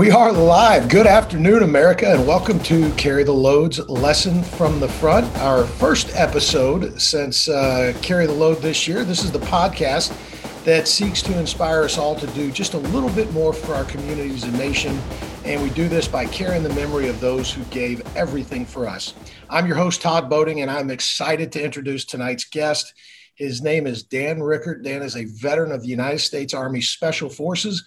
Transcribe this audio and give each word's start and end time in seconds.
We 0.00 0.10
are 0.10 0.32
live. 0.32 0.88
Good 0.88 1.06
afternoon, 1.06 1.62
America, 1.62 2.10
and 2.10 2.26
welcome 2.26 2.58
to 2.60 2.90
Carry 2.94 3.22
the 3.22 3.34
Loads 3.34 3.86
Lesson 3.86 4.42
from 4.42 4.80
the 4.80 4.88
Front, 4.88 5.26
our 5.40 5.66
first 5.66 6.16
episode 6.16 6.98
since 6.98 7.50
uh, 7.50 7.92
Carry 8.00 8.24
the 8.24 8.32
Load 8.32 8.62
this 8.62 8.88
year. 8.88 9.04
This 9.04 9.22
is 9.22 9.30
the 9.30 9.40
podcast 9.40 10.16
that 10.64 10.88
seeks 10.88 11.20
to 11.20 11.38
inspire 11.38 11.82
us 11.82 11.98
all 11.98 12.14
to 12.14 12.26
do 12.28 12.50
just 12.50 12.72
a 12.72 12.78
little 12.78 13.10
bit 13.10 13.30
more 13.34 13.52
for 13.52 13.74
our 13.74 13.84
communities 13.84 14.44
and 14.44 14.56
nation. 14.56 14.98
And 15.44 15.62
we 15.62 15.68
do 15.68 15.86
this 15.86 16.08
by 16.08 16.24
carrying 16.24 16.62
the 16.62 16.72
memory 16.72 17.08
of 17.08 17.20
those 17.20 17.52
who 17.52 17.62
gave 17.64 18.00
everything 18.16 18.64
for 18.64 18.88
us. 18.88 19.12
I'm 19.50 19.66
your 19.66 19.76
host, 19.76 20.00
Todd 20.00 20.30
Boating, 20.30 20.62
and 20.62 20.70
I'm 20.70 20.90
excited 20.90 21.52
to 21.52 21.62
introduce 21.62 22.06
tonight's 22.06 22.44
guest. 22.44 22.94
His 23.34 23.60
name 23.60 23.86
is 23.86 24.02
Dan 24.02 24.42
Rickert. 24.42 24.82
Dan 24.82 25.02
is 25.02 25.16
a 25.16 25.26
veteran 25.26 25.72
of 25.72 25.82
the 25.82 25.88
United 25.88 26.20
States 26.20 26.54
Army 26.54 26.80
Special 26.80 27.28
Forces 27.28 27.84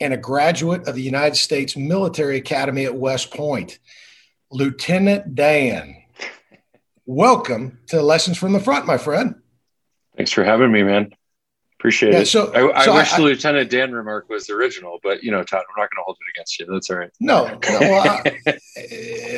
and 0.00 0.14
a 0.14 0.16
graduate 0.16 0.86
of 0.86 0.94
the 0.94 1.02
United 1.02 1.36
States 1.36 1.76
Military 1.76 2.36
Academy 2.36 2.84
at 2.84 2.94
West 2.94 3.32
Point. 3.32 3.78
Lieutenant 4.50 5.34
Dan, 5.34 5.96
welcome 7.04 7.78
to 7.88 8.00
Lessons 8.00 8.38
from 8.38 8.52
the 8.52 8.60
Front, 8.60 8.86
my 8.86 8.96
friend. 8.96 9.34
Thanks 10.16 10.32
for 10.32 10.44
having 10.44 10.72
me, 10.72 10.82
man. 10.82 11.10
Appreciate 11.78 12.12
Yeah, 12.12 12.20
it. 12.20 12.26
so- 12.26 12.52
I, 12.52 12.80
I 12.80 12.84
so 12.84 12.94
wish 12.94 13.12
I- 13.12 13.16
the 13.18 13.22
Lieutenant 13.24 13.70
Dan 13.70 13.92
remark 13.92 14.28
was 14.28 14.48
original, 14.50 14.98
but 15.02 15.22
you 15.22 15.30
know, 15.30 15.42
Todd, 15.44 15.60
I'm 15.68 15.80
not 15.80 15.90
going 15.90 16.00
to 16.00 16.02
hold 16.04 16.16
it 16.20 16.36
against 16.36 16.58
you. 16.58 16.66
That's 16.66 16.90
all 16.90 16.96
right. 16.96 17.10
No, 17.20 17.46
no 17.46 17.58
well, 17.80 18.22
I- 18.24 18.58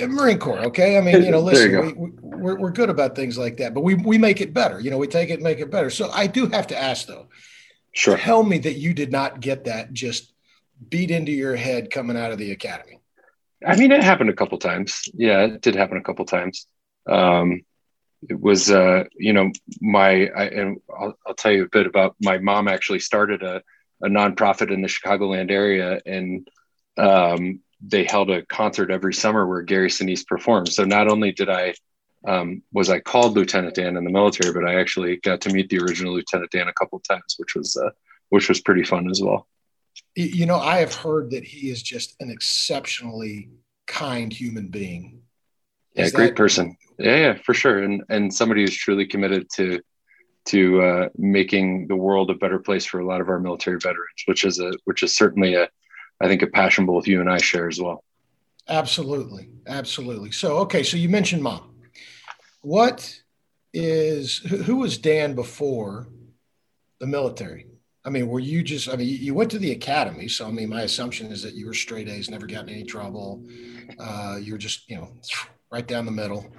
uh, 0.02 0.06
Marine 0.06 0.38
Corps, 0.38 0.60
okay? 0.66 0.96
I 0.96 1.00
mean, 1.00 1.22
you 1.22 1.30
know, 1.32 1.42
There 1.42 1.68
you 1.70 1.80
listen, 1.82 2.00
we, 2.00 2.10
we, 2.10 2.36
we're, 2.38 2.58
we're 2.58 2.70
good 2.70 2.88
about 2.88 3.14
things 3.16 3.36
like 3.36 3.56
that, 3.58 3.74
but 3.74 3.82
we, 3.82 3.94
we 3.94 4.16
make 4.16 4.40
it 4.40 4.54
better. 4.54 4.80
You 4.80 4.90
know, 4.90 4.96
we 4.98 5.06
take 5.06 5.28
it 5.30 5.34
and 5.34 5.42
make 5.42 5.58
it 5.58 5.70
better. 5.70 5.90
So 5.90 6.10
I 6.12 6.26
do 6.28 6.46
have 6.46 6.66
to 6.68 6.80
ask, 6.80 7.06
though, 7.06 7.26
Sure. 7.92 8.16
tell 8.16 8.42
me 8.44 8.56
that 8.58 8.74
you 8.74 8.94
did 8.94 9.10
not 9.12 9.40
get 9.40 9.64
that 9.64 9.92
just 9.92 10.32
beat 10.88 11.10
into 11.10 11.32
your 11.32 11.56
head 11.56 11.90
coming 11.90 12.16
out 12.16 12.32
of 12.32 12.38
the 12.38 12.52
academy. 12.52 13.00
I 13.66 13.76
mean, 13.76 13.92
it 13.92 14.02
happened 14.02 14.30
a 14.30 14.34
couple 14.34 14.58
times. 14.58 15.02
Yeah, 15.12 15.44
it 15.44 15.60
did 15.60 15.74
happen 15.74 15.98
a 15.98 16.02
couple 16.02 16.24
times. 16.24 16.66
Um, 17.06 17.62
it 18.28 18.38
was, 18.38 18.70
uh, 18.70 19.04
you 19.16 19.32
know, 19.32 19.50
my, 19.80 20.28
I, 20.28 20.44
and 20.44 20.80
I'll, 20.98 21.18
I'll 21.26 21.34
tell 21.34 21.52
you 21.52 21.64
a 21.64 21.68
bit 21.68 21.86
about 21.86 22.16
my 22.20 22.38
mom 22.38 22.68
actually 22.68 23.00
started 23.00 23.42
a, 23.42 23.62
a 24.02 24.08
nonprofit 24.08 24.72
in 24.72 24.82
the 24.82 24.88
Chicagoland 24.88 25.50
area 25.50 26.00
and 26.06 26.48
um, 26.96 27.60
they 27.82 28.04
held 28.04 28.30
a 28.30 28.44
concert 28.46 28.90
every 28.90 29.14
summer 29.14 29.46
where 29.46 29.62
Gary 29.62 29.88
Sinise 29.88 30.26
performed. 30.26 30.70
So 30.70 30.84
not 30.84 31.08
only 31.08 31.32
did 31.32 31.48
I, 31.48 31.74
um, 32.26 32.62
was 32.72 32.90
I 32.90 33.00
called 33.00 33.36
Lieutenant 33.36 33.74
Dan 33.74 33.96
in 33.96 34.04
the 34.04 34.10
military, 34.10 34.52
but 34.52 34.68
I 34.68 34.78
actually 34.78 35.16
got 35.16 35.40
to 35.42 35.52
meet 35.52 35.70
the 35.70 35.78
original 35.78 36.12
Lieutenant 36.12 36.50
Dan 36.50 36.68
a 36.68 36.74
couple 36.74 37.00
times, 37.00 37.36
which 37.38 37.54
was, 37.54 37.76
uh, 37.76 37.90
which 38.28 38.48
was 38.48 38.60
pretty 38.60 38.84
fun 38.84 39.10
as 39.10 39.22
well. 39.22 39.46
You, 40.22 40.46
know, 40.46 40.58
I 40.58 40.78
have 40.78 40.94
heard 40.94 41.30
that 41.30 41.44
he 41.44 41.70
is 41.70 41.82
just 41.82 42.16
an 42.20 42.30
exceptionally 42.30 43.48
kind 43.86 44.32
human 44.32 44.68
being. 44.68 45.22
Yeah, 45.94 46.10
great 46.10 46.28
that- 46.28 46.36
person. 46.36 46.76
Yeah, 46.98 47.16
yeah, 47.16 47.38
for 47.44 47.54
sure. 47.54 47.82
And 47.82 48.02
and 48.10 48.32
somebody 48.32 48.60
who's 48.60 48.76
truly 48.76 49.06
committed 49.06 49.48
to 49.54 49.80
to 50.46 50.82
uh, 50.82 51.08
making 51.16 51.86
the 51.88 51.96
world 51.96 52.30
a 52.30 52.34
better 52.34 52.58
place 52.58 52.84
for 52.84 53.00
a 53.00 53.06
lot 53.06 53.20
of 53.20 53.28
our 53.28 53.40
military 53.40 53.78
veterans, 53.78 54.22
which 54.26 54.44
is 54.44 54.58
a 54.60 54.72
which 54.84 55.02
is 55.02 55.16
certainly 55.16 55.54
a 55.54 55.68
I 56.20 56.28
think 56.28 56.42
a 56.42 56.46
passion 56.46 56.86
both 56.86 57.06
you 57.06 57.20
and 57.20 57.30
I 57.30 57.38
share 57.38 57.68
as 57.68 57.80
well. 57.80 58.04
Absolutely. 58.68 59.48
Absolutely. 59.66 60.30
So, 60.30 60.58
okay. 60.58 60.82
So 60.82 60.96
you 60.96 61.08
mentioned 61.08 61.42
mom. 61.42 61.74
What 62.62 63.20
is, 63.72 64.38
who 64.38 64.76
was 64.76 64.98
Dan 64.98 65.34
before 65.34 66.08
the 66.98 67.06
military? 67.06 67.66
I 68.04 68.10
mean, 68.10 68.28
were 68.28 68.40
you 68.40 68.62
just, 68.62 68.88
I 68.88 68.96
mean, 68.96 69.08
you- 69.08 69.34
went 69.34 69.50
to 69.50 69.58
the 69.58 69.72
academy. 69.72 70.26
So, 70.28 70.46
I 70.46 70.50
mean, 70.50 70.70
my 70.70 70.82
assumption 70.82 71.30
is 71.30 71.42
that 71.42 71.54
you 71.54 71.66
were 71.66 71.74
straight 71.74 72.08
A's, 72.08 72.30
never 72.30 72.46
got 72.46 72.64
in 72.64 72.70
any 72.70 72.84
trouble. 72.84 73.44
Uh, 73.98 74.38
you 74.40 74.52
were 74.52 74.58
just, 74.58 74.88
you 74.88 74.96
know, 74.96 75.08
right 75.70 75.86
down 75.86 76.06
the 76.06 76.12
middle. 76.12 76.50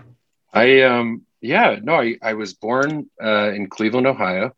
I 0.53 0.81
um 0.81 1.23
yeah 1.41 1.77
no 1.81 1.95
I, 1.95 2.17
I 2.21 2.33
was 2.33 2.53
born 2.53 3.09
uh, 3.23 3.51
in 3.51 3.67
Cleveland 3.67 4.07
Ohio 4.07 4.51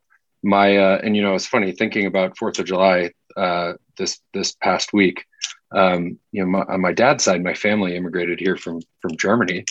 my 0.43 0.77
uh, 0.77 0.99
and 1.03 1.15
you 1.15 1.21
know 1.21 1.35
it's 1.35 1.45
funny 1.45 1.71
thinking 1.71 2.05
about 2.05 2.37
Fourth 2.37 2.59
of 2.59 2.65
July 2.65 3.11
uh, 3.37 3.73
this 3.97 4.19
this 4.33 4.53
past 4.53 4.93
week 4.93 5.25
um, 5.71 6.17
you 6.31 6.43
know 6.43 6.49
my, 6.49 6.61
on 6.61 6.81
my 6.81 6.93
dad's 6.93 7.23
side 7.23 7.43
my 7.43 7.53
family 7.53 7.95
immigrated 7.95 8.39
here 8.39 8.57
from 8.57 8.81
from 9.01 9.15
Germany 9.17 9.65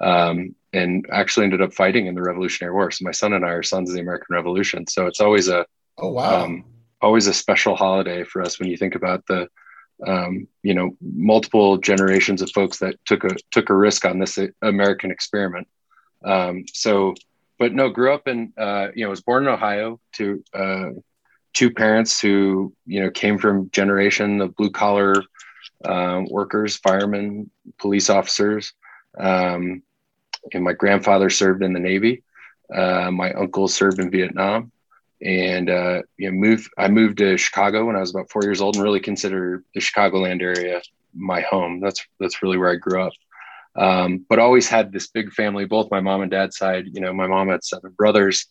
um, 0.00 0.54
and 0.72 1.06
actually 1.10 1.44
ended 1.44 1.62
up 1.62 1.74
fighting 1.74 2.06
in 2.06 2.14
the 2.14 2.22
Revolutionary 2.22 2.74
War 2.74 2.90
so 2.90 3.04
my 3.04 3.10
son 3.12 3.32
and 3.32 3.44
I 3.44 3.50
are 3.50 3.62
sons 3.62 3.90
of 3.90 3.94
the 3.94 4.02
American 4.02 4.34
Revolution 4.34 4.86
so 4.86 5.06
it's 5.06 5.20
always 5.20 5.48
a 5.48 5.66
Oh, 5.98 6.10
wow. 6.10 6.44
um, 6.44 6.64
always 7.00 7.26
a 7.26 7.34
special 7.34 7.76
holiday 7.76 8.24
for 8.24 8.42
us 8.42 8.58
when 8.58 8.68
you 8.68 8.76
think 8.76 8.94
about 8.94 9.26
the 9.26 9.48
um, 10.06 10.48
you 10.62 10.74
know 10.74 10.96
multiple 11.00 11.76
generations 11.76 12.42
of 12.42 12.50
folks 12.50 12.78
that 12.78 12.96
took 13.04 13.24
a 13.24 13.30
took 13.50 13.70
a 13.70 13.76
risk 13.76 14.04
on 14.04 14.18
this 14.18 14.38
uh, 14.38 14.46
American 14.62 15.10
experiment. 15.10 15.68
Um, 16.24 16.64
so, 16.72 17.14
but 17.58 17.74
no, 17.74 17.88
grew 17.88 18.12
up 18.12 18.26
in 18.26 18.52
uh, 18.56 18.88
you 18.94 19.04
know 19.04 19.10
was 19.10 19.20
born 19.20 19.44
in 19.44 19.48
Ohio 19.52 20.00
to 20.14 20.42
uh, 20.54 20.90
two 21.52 21.70
parents 21.70 22.20
who 22.20 22.72
you 22.86 23.02
know 23.02 23.10
came 23.10 23.38
from 23.38 23.70
generation 23.70 24.40
of 24.40 24.56
blue 24.56 24.70
collar 24.70 25.14
um, 25.84 26.26
workers, 26.30 26.76
firemen, 26.76 27.50
police 27.78 28.10
officers. 28.10 28.72
Um, 29.18 29.82
and 30.52 30.64
my 30.64 30.72
grandfather 30.72 31.30
served 31.30 31.62
in 31.62 31.72
the 31.72 31.80
Navy. 31.80 32.24
Uh, 32.74 33.10
my 33.10 33.32
uncle 33.34 33.68
served 33.68 34.00
in 34.00 34.10
Vietnam 34.10 34.72
and 35.22 35.70
uh, 35.70 36.02
you 36.16 36.30
know, 36.30 36.36
moved. 36.36 36.70
I 36.76 36.88
moved 36.88 37.18
to 37.18 37.36
Chicago 37.36 37.86
when 37.86 37.96
I 37.96 38.00
was 38.00 38.10
about 38.10 38.30
four 38.30 38.42
years 38.44 38.60
old, 38.60 38.76
and 38.76 38.84
really 38.84 39.00
consider 39.00 39.62
the 39.74 39.80
Chicagoland 39.80 40.42
area 40.42 40.82
my 41.14 41.40
home. 41.42 41.80
That's 41.80 42.04
that's 42.18 42.42
really 42.42 42.58
where 42.58 42.70
I 42.70 42.76
grew 42.76 43.02
up. 43.02 43.12
Um, 43.74 44.26
but 44.28 44.38
always 44.38 44.68
had 44.68 44.92
this 44.92 45.06
big 45.06 45.32
family, 45.32 45.64
both 45.64 45.90
my 45.90 46.00
mom 46.00 46.22
and 46.22 46.30
dad's 46.30 46.56
side. 46.56 46.86
You 46.92 47.00
know, 47.00 47.12
my 47.12 47.26
mom 47.26 47.48
had 47.48 47.64
seven 47.64 47.92
brothers, 47.92 48.46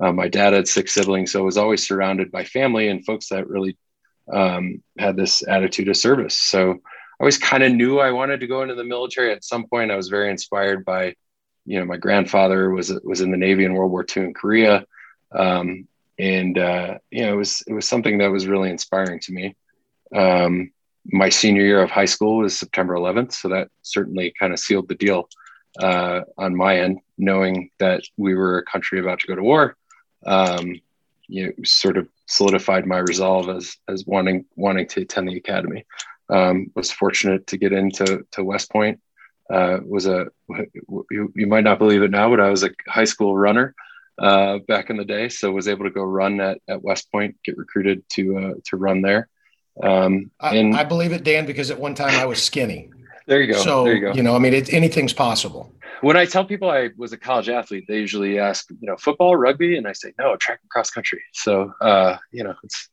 uh, 0.00 0.12
my 0.12 0.28
dad 0.28 0.52
had 0.52 0.68
six 0.68 0.92
siblings, 0.92 1.32
so 1.32 1.40
I 1.40 1.44
was 1.44 1.56
always 1.56 1.86
surrounded 1.86 2.30
by 2.30 2.44
family 2.44 2.88
and 2.88 3.04
folks 3.04 3.28
that 3.28 3.48
really 3.48 3.78
um, 4.32 4.82
had 4.98 5.16
this 5.16 5.46
attitude 5.46 5.88
of 5.88 5.96
service. 5.96 6.36
So 6.36 6.72
I 6.72 6.76
always 7.20 7.38
kind 7.38 7.62
of 7.62 7.72
knew 7.72 7.98
I 7.98 8.10
wanted 8.10 8.40
to 8.40 8.46
go 8.46 8.62
into 8.62 8.74
the 8.74 8.84
military. 8.84 9.32
At 9.32 9.44
some 9.44 9.66
point, 9.66 9.90
I 9.90 9.96
was 9.96 10.08
very 10.08 10.30
inspired 10.30 10.84
by, 10.84 11.14
you 11.64 11.78
know, 11.78 11.86
my 11.86 11.96
grandfather 11.96 12.70
was 12.70 12.92
was 13.02 13.22
in 13.22 13.30
the 13.30 13.38
Navy 13.38 13.64
in 13.64 13.72
World 13.72 13.92
War 13.92 14.04
II 14.04 14.24
in 14.24 14.34
Korea. 14.34 14.84
Um, 15.32 15.88
and 16.18 16.58
uh, 16.58 16.98
you 17.10 17.22
know 17.22 17.32
it 17.32 17.36
was 17.36 17.62
it 17.66 17.72
was 17.72 17.86
something 17.86 18.18
that 18.18 18.30
was 18.30 18.46
really 18.46 18.70
inspiring 18.70 19.20
to 19.20 19.32
me. 19.32 19.56
Um, 20.14 20.72
my 21.06 21.28
senior 21.28 21.62
year 21.62 21.82
of 21.82 21.90
high 21.90 22.06
school 22.06 22.38
was 22.38 22.58
September 22.58 22.94
11th, 22.94 23.32
so 23.32 23.48
that 23.48 23.68
certainly 23.82 24.34
kind 24.38 24.52
of 24.52 24.58
sealed 24.58 24.88
the 24.88 24.94
deal 24.94 25.28
uh, 25.80 26.22
on 26.36 26.56
my 26.56 26.78
end, 26.80 27.00
knowing 27.18 27.70
that 27.78 28.02
we 28.16 28.34
were 28.34 28.58
a 28.58 28.64
country 28.64 28.98
about 28.98 29.20
to 29.20 29.26
go 29.26 29.34
to 29.34 29.42
war. 29.42 29.76
Um, 30.24 30.80
you 31.28 31.46
know, 31.46 31.52
sort 31.64 31.96
of 31.96 32.08
solidified 32.26 32.86
my 32.86 32.98
resolve 32.98 33.48
as 33.48 33.76
as 33.88 34.04
wanting 34.06 34.46
wanting 34.56 34.88
to 34.88 35.02
attend 35.02 35.28
the 35.28 35.36
academy. 35.36 35.84
Um, 36.28 36.72
was 36.74 36.90
fortunate 36.90 37.46
to 37.48 37.56
get 37.56 37.72
into 37.72 38.26
to 38.32 38.44
West 38.44 38.70
Point. 38.70 39.00
Uh, 39.48 39.78
was 39.84 40.06
a 40.06 40.26
you, 41.10 41.32
you 41.36 41.46
might 41.46 41.64
not 41.64 41.78
believe 41.78 42.02
it 42.02 42.10
now, 42.10 42.30
but 42.30 42.40
I 42.40 42.50
was 42.50 42.64
a 42.64 42.70
high 42.88 43.04
school 43.04 43.36
runner 43.36 43.74
uh, 44.18 44.58
back 44.66 44.90
in 44.90 44.96
the 44.96 45.04
day. 45.04 45.28
So 45.28 45.50
was 45.52 45.68
able 45.68 45.84
to 45.84 45.90
go 45.90 46.02
run 46.02 46.40
at, 46.40 46.58
at 46.68 46.82
West 46.82 47.10
Point, 47.10 47.36
get 47.44 47.56
recruited 47.56 48.08
to 48.10 48.38
uh, 48.38 48.54
to 48.66 48.76
run 48.76 49.02
there. 49.02 49.28
Um, 49.82 50.30
I, 50.40 50.56
and 50.56 50.74
I 50.74 50.84
believe 50.84 51.12
it, 51.12 51.22
Dan, 51.22 51.46
because 51.46 51.70
at 51.70 51.78
one 51.78 51.94
time 51.94 52.14
I 52.14 52.24
was 52.24 52.42
skinny. 52.42 52.90
there 53.26 53.42
you 53.42 53.52
go. 53.52 53.58
So, 53.60 53.84
there 53.84 53.94
you 53.94 54.14
go. 54.14 54.22
know, 54.22 54.34
I 54.34 54.38
mean, 54.38 54.54
it, 54.54 54.72
anything's 54.72 55.12
possible. 55.12 55.72
when 56.00 56.16
I 56.16 56.24
tell 56.24 56.44
people 56.44 56.70
I 56.70 56.90
was 56.96 57.12
a 57.12 57.18
college 57.18 57.50
athlete, 57.50 57.84
they 57.86 57.98
usually 57.98 58.38
ask, 58.38 58.70
you 58.70 58.86
know, 58.88 58.96
football, 58.96 59.36
rugby, 59.36 59.76
and 59.76 59.86
I 59.86 59.92
say 59.92 60.12
no, 60.18 60.36
track 60.36 60.60
and 60.62 60.70
cross 60.70 60.90
country. 60.90 61.22
So 61.32 61.72
uh, 61.80 62.16
you 62.32 62.44
know, 62.44 62.54
it's 62.62 62.88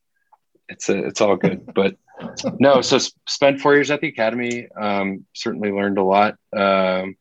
it's 0.68 0.88
a, 0.88 0.98
it's 1.06 1.20
all 1.20 1.36
good. 1.36 1.72
But 1.74 1.96
no, 2.58 2.80
so 2.80 2.98
spent 3.28 3.60
four 3.60 3.74
years 3.74 3.90
at 3.90 4.00
the 4.00 4.08
academy. 4.08 4.68
Um, 4.78 5.24
certainly 5.32 5.70
learned 5.70 5.98
a 5.98 6.02
lot. 6.02 6.36
Um, 6.56 7.16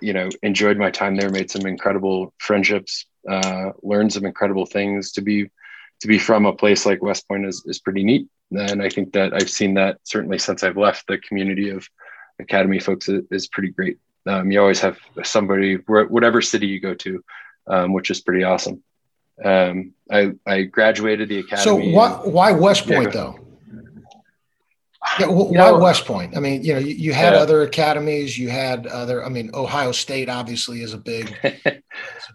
you 0.00 0.12
know, 0.12 0.28
enjoyed 0.42 0.78
my 0.78 0.90
time 0.90 1.16
there. 1.16 1.30
Made 1.30 1.50
some 1.50 1.66
incredible 1.66 2.32
friendships. 2.38 3.06
Uh, 3.28 3.70
learned 3.82 4.12
some 4.12 4.24
incredible 4.24 4.66
things. 4.66 5.12
To 5.12 5.20
be 5.20 5.50
to 6.00 6.06
be 6.06 6.18
from 6.18 6.46
a 6.46 6.52
place 6.52 6.86
like 6.86 7.02
West 7.02 7.26
Point 7.28 7.46
is 7.46 7.62
is 7.66 7.78
pretty 7.78 8.04
neat. 8.04 8.28
And 8.52 8.82
I 8.82 8.88
think 8.88 9.12
that 9.12 9.32
I've 9.34 9.50
seen 9.50 9.74
that 9.74 9.98
certainly 10.04 10.38
since 10.38 10.62
I've 10.62 10.76
left 10.76 11.06
the 11.08 11.18
community 11.18 11.70
of 11.70 11.88
academy 12.38 12.78
folks 12.78 13.08
is, 13.08 13.24
is 13.30 13.48
pretty 13.48 13.70
great. 13.70 13.98
Um, 14.26 14.50
you 14.50 14.60
always 14.60 14.80
have 14.80 14.98
somebody, 15.22 15.76
wh- 15.76 16.10
whatever 16.10 16.42
city 16.42 16.66
you 16.66 16.80
go 16.80 16.94
to, 16.94 17.24
um, 17.68 17.92
which 17.92 18.10
is 18.10 18.20
pretty 18.20 18.44
awesome. 18.44 18.82
Um, 19.44 19.92
I, 20.10 20.32
I 20.46 20.62
graduated 20.62 21.28
the 21.28 21.38
academy 21.38 21.62
So 21.64 21.76
why, 21.76 22.10
why 22.24 22.52
West 22.52 22.86
Point 22.86 23.12
go 23.12 23.32
though? 23.32 23.45
Yeah, 25.18 25.26
You 25.26 25.32
why 25.32 25.52
know- 25.70 25.78
West 25.78 26.04
Point? 26.04 26.36
I 26.36 26.40
mean, 26.40 26.62
you 26.62 26.72
know, 26.74 26.78
you, 26.78 26.94
you 26.94 27.12
had 27.12 27.32
Yeah. 27.34 27.40
other 27.40 27.62
academies, 27.62 28.38
you 28.38 28.48
had 28.50 28.86
other. 28.86 29.24
I 29.24 29.28
mean, 29.28 29.50
Ohio 29.54 29.92
State 29.92 30.28
obviously 30.28 30.82
is 30.82 30.92
a 30.94 30.98
big, 30.98 31.34
a 31.44 31.80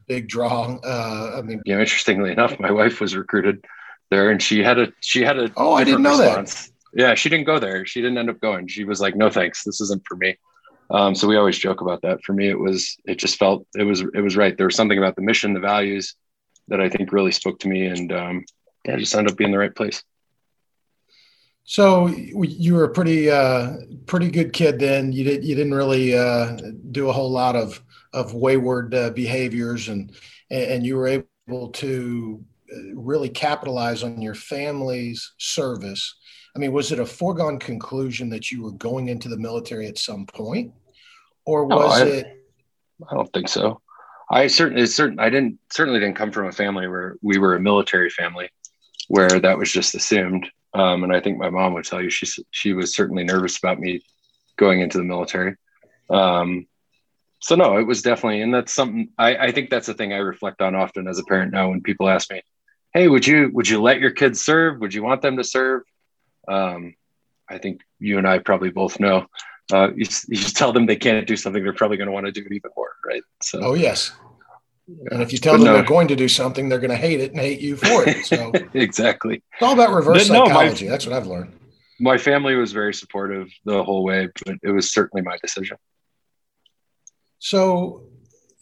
big 0.07 0.27
draw. 0.27 0.77
Uh, 0.83 1.35
I 1.37 1.41
mean, 1.41 1.61
you 1.65 1.73
know, 1.75 1.81
interestingly 1.81 2.31
enough, 2.31 2.59
my 2.59 2.71
wife 2.71 2.99
was 3.01 3.15
recruited 3.15 3.63
there, 4.09 4.31
and 4.31 4.41
she 4.41 4.63
had 4.63 4.79
a 4.79 4.91
she 5.01 5.21
had 5.21 5.37
a 5.37 5.51
Oh, 5.57 5.73
I 5.73 5.83
didn't 5.83 6.03
know 6.03 6.17
that. 6.17 6.67
Yeah, 6.93 7.13
she 7.15 7.29
didn't 7.29 7.45
go 7.45 7.57
there. 7.59 7.85
She 7.85 8.01
didn't 8.01 8.17
end 8.17 8.29
up 8.29 8.39
going. 8.41 8.67
She 8.67 8.83
was 8.83 8.99
like, 8.99 9.15
"No, 9.15 9.29
thanks. 9.29 9.63
This 9.63 9.79
isn't 9.79 10.03
for 10.07 10.15
me." 10.17 10.37
Um, 10.89 11.15
so 11.15 11.25
we 11.27 11.37
always 11.37 11.57
joke 11.57 11.79
about 11.79 12.01
that. 12.01 12.21
For 12.25 12.33
me, 12.33 12.49
it 12.49 12.59
was 12.59 12.97
it 13.05 13.15
just 13.17 13.37
felt 13.37 13.65
it 13.77 13.83
was 13.83 14.01
it 14.01 14.21
was 14.21 14.35
right. 14.35 14.57
There 14.57 14.65
was 14.67 14.75
something 14.75 14.97
about 14.97 15.15
the 15.15 15.21
mission, 15.21 15.53
the 15.53 15.61
values 15.61 16.15
that 16.67 16.81
I 16.81 16.89
think 16.89 17.13
really 17.13 17.31
spoke 17.31 17.59
to 17.59 17.69
me, 17.69 17.85
and 17.85 18.11
um, 18.11 18.45
yeah, 18.85 18.97
just 18.97 19.15
ended 19.15 19.31
up 19.31 19.37
being 19.37 19.51
the 19.51 19.57
right 19.57 19.73
place. 19.73 20.03
So 21.63 22.07
you 22.07 22.73
were 22.73 22.85
a 22.85 22.89
pretty 22.89 23.29
uh, 23.29 23.77
pretty 24.05 24.29
good 24.29 24.51
kid 24.51 24.79
then. 24.79 25.11
You 25.11 25.23
did 25.23 25.43
you 25.43 25.55
didn't 25.55 25.73
really 25.73 26.17
uh, 26.17 26.57
do 26.91 27.09
a 27.09 27.13
whole 27.13 27.31
lot 27.31 27.55
of 27.55 27.81
of 28.13 28.33
wayward 28.33 28.93
uh, 28.93 29.11
behaviors, 29.11 29.87
and 29.87 30.11
and 30.49 30.85
you 30.85 30.97
were 30.97 31.07
able 31.07 31.69
to 31.69 32.43
uh, 32.73 32.95
really 32.95 33.29
capitalize 33.29 34.03
on 34.03 34.21
your 34.21 34.35
family's 34.35 35.33
service. 35.37 36.15
I 36.55 36.59
mean, 36.59 36.73
was 36.73 36.91
it 36.91 36.99
a 36.99 37.05
foregone 37.05 37.59
conclusion 37.59 38.29
that 38.31 38.51
you 38.51 38.63
were 38.63 38.73
going 38.73 39.07
into 39.07 39.29
the 39.29 39.37
military 39.37 39.87
at 39.87 39.97
some 39.97 40.25
point, 40.25 40.73
or 41.45 41.65
was 41.65 41.99
no, 42.01 42.05
I, 42.05 42.09
it? 42.09 42.45
I 43.09 43.15
don't 43.15 43.31
think 43.31 43.47
so. 43.47 43.81
I 44.29 44.47
certainly 44.47 44.85
certain 44.87 45.19
I 45.19 45.29
didn't 45.29 45.59
certainly 45.71 45.99
didn't 45.99 46.15
come 46.15 46.31
from 46.31 46.47
a 46.47 46.51
family 46.51 46.87
where 46.87 47.17
we 47.21 47.37
were 47.37 47.55
a 47.55 47.59
military 47.59 48.09
family, 48.09 48.49
where 49.07 49.39
that 49.39 49.57
was 49.57 49.71
just 49.71 49.93
assumed. 49.93 50.49
Um, 50.73 51.03
and 51.03 51.13
I 51.13 51.19
think 51.19 51.38
my 51.38 51.50
mom 51.50 51.73
would 51.73 51.85
tell 51.85 52.01
you 52.01 52.09
she 52.09 52.27
she 52.51 52.73
was 52.73 52.94
certainly 52.94 53.23
nervous 53.23 53.57
about 53.57 53.79
me 53.79 54.03
going 54.57 54.81
into 54.81 54.97
the 54.97 55.03
military. 55.03 55.56
Um, 56.09 56.68
so 57.39 57.56
no, 57.56 57.77
it 57.77 57.88
was 57.88 58.01
definitely, 58.01 58.41
and 58.41 58.53
that's 58.53 58.73
something 58.73 59.09
I, 59.18 59.35
I 59.35 59.51
think 59.51 59.69
that's 59.69 59.88
the 59.88 59.94
thing 59.94 60.13
I 60.13 60.18
reflect 60.18 60.62
on 60.62 60.75
often 60.75 61.07
as 61.07 61.19
a 61.19 61.23
parent 61.23 61.51
now 61.51 61.69
when 61.69 61.81
people 61.81 62.07
ask 62.07 62.31
me, 62.31 62.41
"Hey, 62.94 63.07
would 63.07 63.25
you 63.25 63.50
would 63.53 63.68
you 63.68 63.81
let 63.81 64.00
your 64.00 64.12
kids 64.12 64.41
serve? 64.41 64.79
Would 64.79 64.94
you 64.94 65.03
want 65.03 65.21
them 65.21 65.38
to 65.38 65.44
serve?" 65.44 65.81
Um, 66.47 66.95
I 67.50 67.57
think 67.57 67.81
you 68.00 68.17
and 68.17 68.27
I 68.27 68.39
probably 68.39 68.69
both 68.69 69.00
know. 69.00 69.27
Uh, 69.71 69.89
you, 69.95 70.06
you 70.27 70.38
just 70.38 70.57
tell 70.57 70.74
them 70.74 70.85
they 70.85 70.95
can't 70.95 71.27
do 71.27 71.35
something, 71.38 71.63
they're 71.63 71.74
probably 71.74 71.97
going 71.97 72.07
to 72.07 72.12
want 72.12 72.25
to 72.25 72.31
do 72.31 72.41
it 72.41 72.51
even 72.51 72.71
more, 72.75 72.94
right? 73.06 73.24
So. 73.41 73.59
Oh 73.62 73.74
yes. 73.74 74.12
And 75.11 75.21
if 75.21 75.31
you 75.31 75.38
tell 75.38 75.53
but 75.53 75.59
them 75.59 75.67
no. 75.67 75.73
they're 75.73 75.83
going 75.83 76.07
to 76.07 76.15
do 76.15 76.27
something, 76.27 76.69
they're 76.69 76.79
going 76.79 76.91
to 76.91 76.97
hate 76.97 77.19
it 77.19 77.31
and 77.31 77.39
hate 77.39 77.59
you 77.59 77.75
for 77.75 78.07
it. 78.07 78.25
So 78.25 78.51
exactly, 78.73 79.43
it's 79.53 79.61
all 79.61 79.73
about 79.73 79.93
reverse 79.93 80.27
but 80.27 80.45
psychology. 80.45 80.85
No, 80.85 80.89
my, 80.89 80.91
That's 80.91 81.05
what 81.05 81.15
I've 81.15 81.27
learned. 81.27 81.53
My 81.99 82.17
family 82.17 82.55
was 82.55 82.71
very 82.71 82.93
supportive 82.93 83.47
the 83.65 83.83
whole 83.83 84.03
way, 84.03 84.29
but 84.45 84.55
it 84.63 84.71
was 84.71 84.91
certainly 84.91 85.21
my 85.21 85.38
decision. 85.41 85.77
So, 87.39 88.03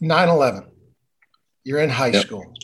9/11, 0.02 0.66
you're 1.64 1.80
in 1.80 1.90
high 1.90 2.08
yep. 2.08 2.26
school. 2.26 2.54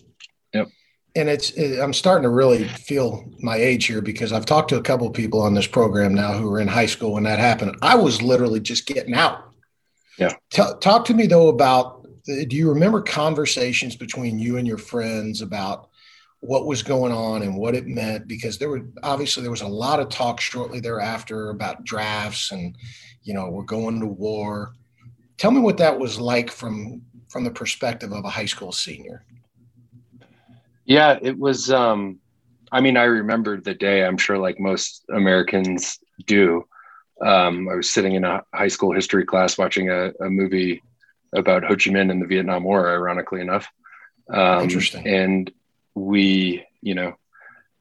Yep. 0.53 0.69
And 1.15 1.29
it's 1.29 1.51
it, 1.51 1.81
I'm 1.81 1.93
starting 1.93 2.25
to 2.25 2.31
really 2.31 2.65
feel 2.69 3.25
my 3.41 3.57
age 3.57 3.87
here 3.87 4.03
because 4.03 4.33
I've 4.33 4.47
talked 4.47 4.71
to 4.71 4.77
a 4.77 4.83
couple 4.83 5.07
of 5.07 5.13
people 5.13 5.41
on 5.41 5.55
this 5.55 5.67
program 5.67 6.15
now 6.15 6.35
who 6.35 6.49
were 6.49 6.61
in 6.61 6.69
high 6.69 6.87
school 6.87 7.13
when 7.13 7.25
that 7.25 7.39
happened. 7.39 7.77
I 7.83 7.97
was 7.97 8.23
literally 8.23 8.61
just 8.61 8.87
getting 8.87 9.15
out. 9.15 9.47
Yeah. 10.19 10.33
T- 10.51 10.63
talk 10.81 11.05
to 11.07 11.15
me 11.15 11.27
though 11.27 11.49
about 11.49 11.96
do 12.27 12.57
you 12.57 12.69
remember 12.69 13.01
conversations 13.01 13.95
between 13.95 14.39
you 14.39 14.57
and 14.59 14.67
your 14.67 14.79
friends 14.79 15.43
about 15.43 15.89
what 16.41 16.67
was 16.67 16.83
going 16.83 17.13
on 17.13 17.43
and 17.43 17.57
what 17.57 17.75
it 17.75 17.87
meant? 17.87 18.27
Because 18.27 18.59
there 18.59 18.69
were 18.69 18.87
obviously 19.03 19.43
there 19.43 19.51
was 19.51 19.63
a 19.63 19.69
lot 19.69 20.01
of 20.01 20.09
talk 20.09 20.41
shortly 20.41 20.81
thereafter 20.81 21.51
about 21.51 21.85
drafts 21.85 22.53
and 22.53 22.77
you 23.23 23.33
know 23.33 23.49
we're 23.49 23.63
going 23.63 24.01
to 24.01 24.07
war. 24.07 24.75
Tell 25.39 25.51
me 25.51 25.61
what 25.61 25.79
that 25.79 25.99
was 25.99 26.19
like 26.19 26.51
from 26.51 27.03
from 27.29 27.45
the 27.45 27.51
perspective 27.51 28.13
of 28.13 28.25
a 28.25 28.31
high 28.31 28.47
school 28.47 28.73
senior. 28.73 29.25
Yeah 30.85 31.19
it 31.23 31.37
was 31.39 31.71
um 31.71 32.19
i 32.71 32.81
mean 32.81 32.97
i 32.97 33.05
remember 33.05 33.61
the 33.61 33.75
day 33.75 34.05
i'm 34.05 34.17
sure 34.17 34.39
like 34.39 34.59
most 34.61 35.05
americans 35.11 35.99
do. 36.27 36.65
Um, 37.25 37.69
i 37.69 37.75
was 37.75 37.93
sitting 37.93 38.15
in 38.15 38.25
a 38.25 38.43
high 38.55 38.69
school 38.69 38.93
history 38.93 39.25
class 39.25 39.57
watching 39.57 39.91
a, 39.91 40.13
a 40.21 40.29
movie 40.29 40.83
about 41.35 41.65
Ho 41.65 41.71
Chi 41.71 41.91
Minh 41.91 42.11
and 42.11 42.23
the 42.23 42.27
Vietnam 42.27 42.65
War, 42.65 42.91
ironically 42.91 43.41
enough. 43.41 43.69
Um, 44.33 44.65
Interesting. 44.65 45.07
And 45.07 45.51
we, 45.95 46.65
you 46.83 46.95
know, 46.95 47.17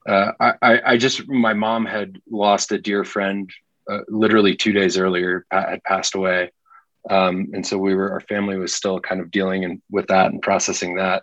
uh, 0.08 0.32
I, 0.40 0.80
I 0.84 0.96
just, 0.96 1.28
my 1.28 1.52
mom 1.52 1.84
had 1.84 2.20
lost 2.30 2.72
a 2.72 2.78
dear 2.78 3.04
friend 3.04 3.50
uh, 3.90 4.00
literally 4.08 4.56
two 4.56 4.72
days 4.72 4.98
earlier, 4.98 5.46
had 5.50 5.82
passed 5.84 6.14
away. 6.14 6.52
Um, 7.08 7.50
and 7.54 7.66
so 7.66 7.78
we 7.78 7.94
were, 7.94 8.12
our 8.12 8.20
family 8.20 8.56
was 8.56 8.74
still 8.74 9.00
kind 9.00 9.20
of 9.20 9.30
dealing 9.30 9.62
in, 9.62 9.82
with 9.90 10.08
that 10.08 10.32
and 10.32 10.42
processing 10.42 10.96
that. 10.96 11.22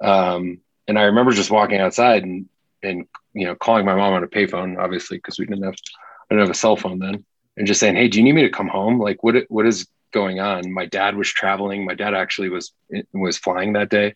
Um, 0.00 0.60
and 0.88 0.98
I 0.98 1.04
remember 1.04 1.32
just 1.32 1.50
walking 1.50 1.80
outside 1.80 2.24
and, 2.24 2.48
and, 2.82 3.06
you 3.34 3.46
know, 3.46 3.54
calling 3.54 3.84
my 3.84 3.94
mom 3.94 4.14
on 4.14 4.24
a 4.24 4.28
payphone, 4.28 4.78
obviously, 4.78 5.18
because 5.18 5.38
we 5.38 5.46
didn't 5.46 5.64
have, 5.64 5.74
I 5.74 6.34
didn't 6.34 6.46
have 6.46 6.54
a 6.54 6.58
cell 6.58 6.76
phone 6.76 6.98
then 6.98 7.24
and 7.56 7.66
just 7.66 7.80
saying, 7.80 7.96
Hey, 7.96 8.08
do 8.08 8.18
you 8.18 8.24
need 8.24 8.32
me 8.32 8.42
to 8.42 8.50
come 8.50 8.68
home? 8.68 8.98
Like 8.98 9.22
what, 9.22 9.36
what 9.48 9.66
is 9.66 9.86
going 10.12 10.40
on. 10.40 10.72
My 10.72 10.86
dad 10.86 11.16
was 11.16 11.28
traveling. 11.28 11.84
My 11.84 11.94
dad 11.94 12.14
actually 12.14 12.48
was 12.48 12.72
was 13.12 13.38
flying 13.38 13.72
that 13.74 13.90
day. 13.90 14.14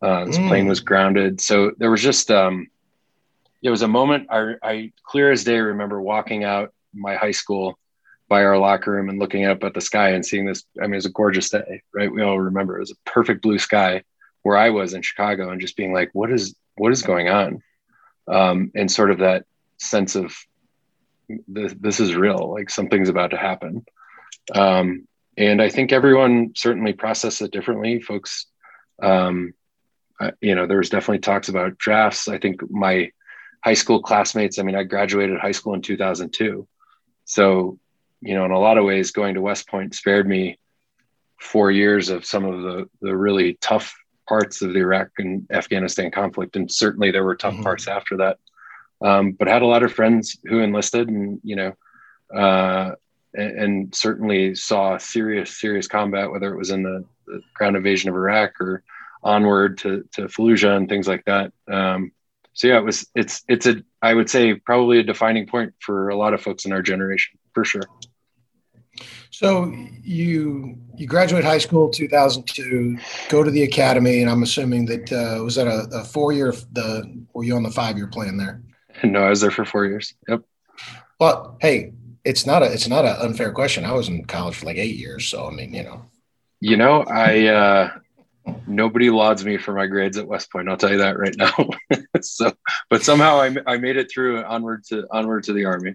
Uh, 0.00 0.26
his 0.26 0.38
mm. 0.38 0.48
plane 0.48 0.66
was 0.66 0.80
grounded. 0.80 1.40
So 1.40 1.72
there 1.78 1.90
was 1.90 2.02
just 2.02 2.30
um, 2.30 2.68
it 3.62 3.70
was 3.70 3.82
a 3.82 3.88
moment 3.88 4.28
I, 4.30 4.54
I 4.62 4.92
clear 5.04 5.32
as 5.32 5.44
day 5.44 5.58
remember 5.58 6.00
walking 6.00 6.44
out 6.44 6.72
my 6.92 7.16
high 7.16 7.32
school 7.32 7.78
by 8.28 8.44
our 8.44 8.58
locker 8.58 8.92
room 8.92 9.08
and 9.08 9.18
looking 9.18 9.44
up 9.44 9.64
at 9.64 9.74
the 9.74 9.80
sky 9.80 10.10
and 10.10 10.24
seeing 10.24 10.46
this. 10.46 10.64
I 10.78 10.82
mean, 10.82 10.94
it 10.94 10.96
was 10.96 11.06
a 11.06 11.10
gorgeous 11.10 11.50
day, 11.50 11.82
right? 11.92 12.12
We 12.12 12.22
all 12.22 12.38
remember 12.38 12.76
it 12.76 12.80
was 12.80 12.90
a 12.90 13.10
perfect 13.10 13.42
blue 13.42 13.58
sky 13.58 14.02
where 14.42 14.56
I 14.56 14.70
was 14.70 14.94
in 14.94 15.02
Chicago 15.02 15.50
and 15.50 15.60
just 15.60 15.76
being 15.76 15.92
like, 15.92 16.10
what 16.12 16.30
is 16.30 16.54
what 16.76 16.92
is 16.92 17.02
going 17.02 17.28
on? 17.28 17.62
Um, 18.28 18.70
and 18.74 18.90
sort 18.90 19.10
of 19.10 19.18
that 19.18 19.44
sense 19.78 20.14
of 20.14 20.34
this, 21.48 21.74
this 21.78 22.00
is 22.00 22.14
real, 22.14 22.52
like 22.52 22.70
something's 22.70 23.08
about 23.08 23.30
to 23.30 23.36
happen. 23.36 23.84
Um, 24.54 25.06
and 25.36 25.60
I 25.60 25.68
think 25.68 25.92
everyone 25.92 26.52
certainly 26.54 26.92
processes 26.92 27.42
it 27.42 27.52
differently. 27.52 28.00
Folks, 28.00 28.46
um, 29.02 29.54
you 30.40 30.54
know, 30.54 30.66
there 30.66 30.78
was 30.78 30.90
definitely 30.90 31.18
talks 31.18 31.48
about 31.48 31.78
drafts. 31.78 32.28
I 32.28 32.38
think 32.38 32.68
my 32.70 33.10
high 33.62 33.74
school 33.74 34.02
classmates. 34.02 34.58
I 34.58 34.62
mean, 34.62 34.76
I 34.76 34.84
graduated 34.84 35.38
high 35.38 35.52
school 35.52 35.74
in 35.74 35.82
2002, 35.82 36.66
so 37.24 37.78
you 38.20 38.34
know, 38.34 38.44
in 38.44 38.52
a 38.52 38.58
lot 38.58 38.78
of 38.78 38.84
ways, 38.84 39.10
going 39.10 39.34
to 39.34 39.42
West 39.42 39.68
Point 39.68 39.94
spared 39.94 40.26
me 40.26 40.58
four 41.40 41.70
years 41.70 42.08
of 42.08 42.24
some 42.24 42.44
of 42.44 42.62
the 42.62 42.88
the 43.02 43.16
really 43.16 43.58
tough 43.60 43.94
parts 44.28 44.62
of 44.62 44.72
the 44.72 44.78
Iraq 44.78 45.08
and 45.18 45.46
Afghanistan 45.50 46.10
conflict, 46.10 46.56
and 46.56 46.70
certainly 46.70 47.10
there 47.10 47.24
were 47.24 47.36
tough 47.36 47.54
mm-hmm. 47.54 47.62
parts 47.62 47.88
after 47.88 48.18
that. 48.18 48.38
Um, 49.02 49.32
but 49.32 49.48
had 49.48 49.62
a 49.62 49.66
lot 49.66 49.82
of 49.82 49.92
friends 49.92 50.38
who 50.44 50.60
enlisted, 50.60 51.08
and 51.08 51.40
you 51.42 51.56
know, 51.56 51.72
uh, 52.34 52.92
and, 53.34 53.58
and, 53.58 53.94
certainly 53.94 54.54
saw 54.54 54.96
serious, 54.96 55.58
serious 55.58 55.88
combat, 55.88 56.30
whether 56.30 56.52
it 56.52 56.58
was 56.58 56.70
in 56.70 56.82
the, 56.82 57.04
the, 57.26 57.40
ground 57.54 57.76
invasion 57.76 58.08
of 58.08 58.16
Iraq 58.16 58.60
or 58.60 58.82
onward 59.22 59.78
to, 59.78 60.04
to 60.12 60.22
Fallujah 60.22 60.76
and 60.76 60.88
things 60.88 61.08
like 61.08 61.24
that. 61.24 61.52
Um, 61.70 62.12
so 62.52 62.68
yeah, 62.68 62.78
it 62.78 62.84
was, 62.84 63.06
it's, 63.14 63.42
it's 63.48 63.66
a, 63.66 63.82
I 64.00 64.14
would 64.14 64.30
say 64.30 64.54
probably 64.54 64.98
a 64.98 65.02
defining 65.02 65.46
point 65.46 65.74
for 65.80 66.08
a 66.08 66.16
lot 66.16 66.34
of 66.34 66.40
folks 66.40 66.64
in 66.64 66.72
our 66.72 66.82
generation 66.82 67.38
for 67.52 67.64
sure. 67.64 67.82
So 69.30 69.74
you 70.04 70.78
you 70.96 71.08
graduate 71.08 71.42
high 71.42 71.58
school 71.58 71.90
2002, 71.90 72.96
go 73.28 73.42
to 73.42 73.50
the 73.50 73.64
academy, 73.64 74.20
and 74.20 74.30
I'm 74.30 74.44
assuming 74.44 74.86
that 74.86 75.12
uh, 75.12 75.42
was 75.42 75.56
that 75.56 75.66
a, 75.66 75.88
a 75.92 76.04
four 76.04 76.32
year 76.32 76.54
the 76.70 77.24
were 77.32 77.42
you 77.42 77.56
on 77.56 77.64
the 77.64 77.70
five 77.72 77.96
year 77.96 78.06
plan 78.06 78.36
there? 78.36 78.62
No, 79.02 79.24
I 79.24 79.30
was 79.30 79.40
there 79.40 79.50
for 79.50 79.64
four 79.64 79.86
years. 79.86 80.14
Yep. 80.28 80.42
Well, 81.18 81.58
hey, 81.60 81.94
it's 82.24 82.46
not 82.46 82.62
a 82.62 82.72
it's 82.72 82.88
not 82.88 83.04
an 83.04 83.16
unfair 83.20 83.52
question. 83.52 83.84
I 83.84 83.92
was 83.92 84.08
in 84.08 84.24
college 84.24 84.56
for 84.56 84.66
like 84.66 84.76
eight 84.76 84.96
years, 84.96 85.26
so 85.26 85.46
I 85.46 85.50
mean, 85.50 85.74
you 85.74 85.82
know. 85.82 86.06
You 86.60 86.76
know, 86.76 87.02
I 87.02 87.46
uh 87.46 87.90
nobody 88.66 89.10
lauds 89.10 89.44
me 89.44 89.56
for 89.56 89.72
my 89.72 89.86
grades 89.86 90.16
at 90.16 90.26
West 90.26 90.50
Point. 90.50 90.68
I'll 90.68 90.76
tell 90.76 90.92
you 90.92 90.98
that 90.98 91.18
right 91.18 91.34
now. 91.36 91.68
so, 92.20 92.52
but 92.90 93.02
somehow 93.02 93.40
I, 93.40 93.56
I 93.66 93.76
made 93.78 93.96
it 93.96 94.10
through 94.10 94.42
onward 94.42 94.84
to 94.84 95.06
onward 95.10 95.44
to 95.44 95.52
the 95.52 95.64
army. 95.64 95.94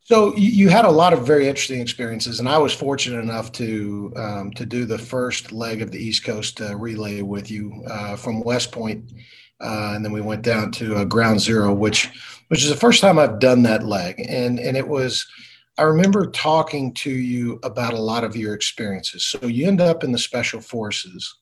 So 0.00 0.36
you 0.36 0.68
had 0.68 0.84
a 0.84 0.90
lot 0.90 1.12
of 1.12 1.26
very 1.26 1.48
interesting 1.48 1.80
experiences, 1.80 2.38
and 2.38 2.48
I 2.48 2.58
was 2.58 2.72
fortunate 2.72 3.18
enough 3.18 3.50
to 3.52 4.12
um, 4.16 4.52
to 4.52 4.64
do 4.64 4.84
the 4.84 4.98
first 4.98 5.50
leg 5.50 5.82
of 5.82 5.90
the 5.90 5.98
East 5.98 6.22
Coast 6.22 6.60
uh, 6.60 6.76
relay 6.76 7.22
with 7.22 7.50
you 7.50 7.82
uh, 7.90 8.14
from 8.14 8.44
West 8.44 8.70
Point, 8.70 9.12
uh, 9.60 9.92
and 9.94 10.04
then 10.04 10.12
we 10.12 10.20
went 10.20 10.42
down 10.42 10.70
to 10.72 10.96
uh, 10.96 11.04
Ground 11.04 11.40
Zero, 11.40 11.72
which 11.72 12.10
which 12.48 12.62
is 12.62 12.70
the 12.70 12.76
first 12.76 13.00
time 13.00 13.18
I've 13.18 13.40
done 13.40 13.62
that 13.64 13.84
leg. 13.84 14.24
And, 14.28 14.60
and 14.60 14.76
it 14.76 14.86
was, 14.86 15.26
I 15.78 15.82
remember 15.82 16.30
talking 16.30 16.94
to 16.94 17.10
you 17.10 17.58
about 17.64 17.92
a 17.92 18.00
lot 18.00 18.22
of 18.22 18.36
your 18.36 18.54
experiences. 18.54 19.24
So 19.24 19.46
you 19.48 19.66
end 19.66 19.80
up 19.80 20.04
in 20.04 20.12
the 20.12 20.18
special 20.18 20.60
forces. 20.60 21.38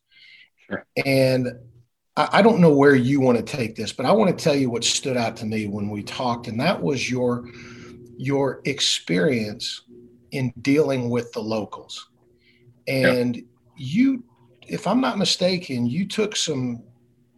Sure. 0.67 0.87
And 1.05 1.49
I, 2.17 2.29
I 2.39 2.43
don't 2.43 2.61
know 2.61 2.75
where 2.75 2.95
you 2.95 3.21
want 3.21 3.37
to 3.37 3.45
take 3.45 3.77
this, 3.77 3.93
but 3.93 4.07
I 4.07 4.13
want 4.13 4.31
to 4.31 4.45
tell 4.45 4.55
you 4.55 4.71
what 4.71 4.83
stood 4.83 5.19
out 5.19 5.37
to 5.37 5.47
me 5.47 5.67
when 5.67 5.91
we 5.91 6.03
talked. 6.03 6.49
And 6.49 6.59
that 6.59 6.83
was 6.83 7.11
your, 7.11 7.51
your 8.17 8.63
experience 8.65 9.83
in 10.31 10.55
dealing 10.63 11.11
with 11.11 11.31
the 11.33 11.41
locals. 11.41 12.09
And 12.89 13.37
yep. 13.37 13.45
you, 13.77 14.25
if 14.67 14.87
I'm 14.87 15.03
not 15.03 15.19
mistaken, 15.19 15.87
you 15.87 16.09
took 16.09 16.35
some, 16.35 16.83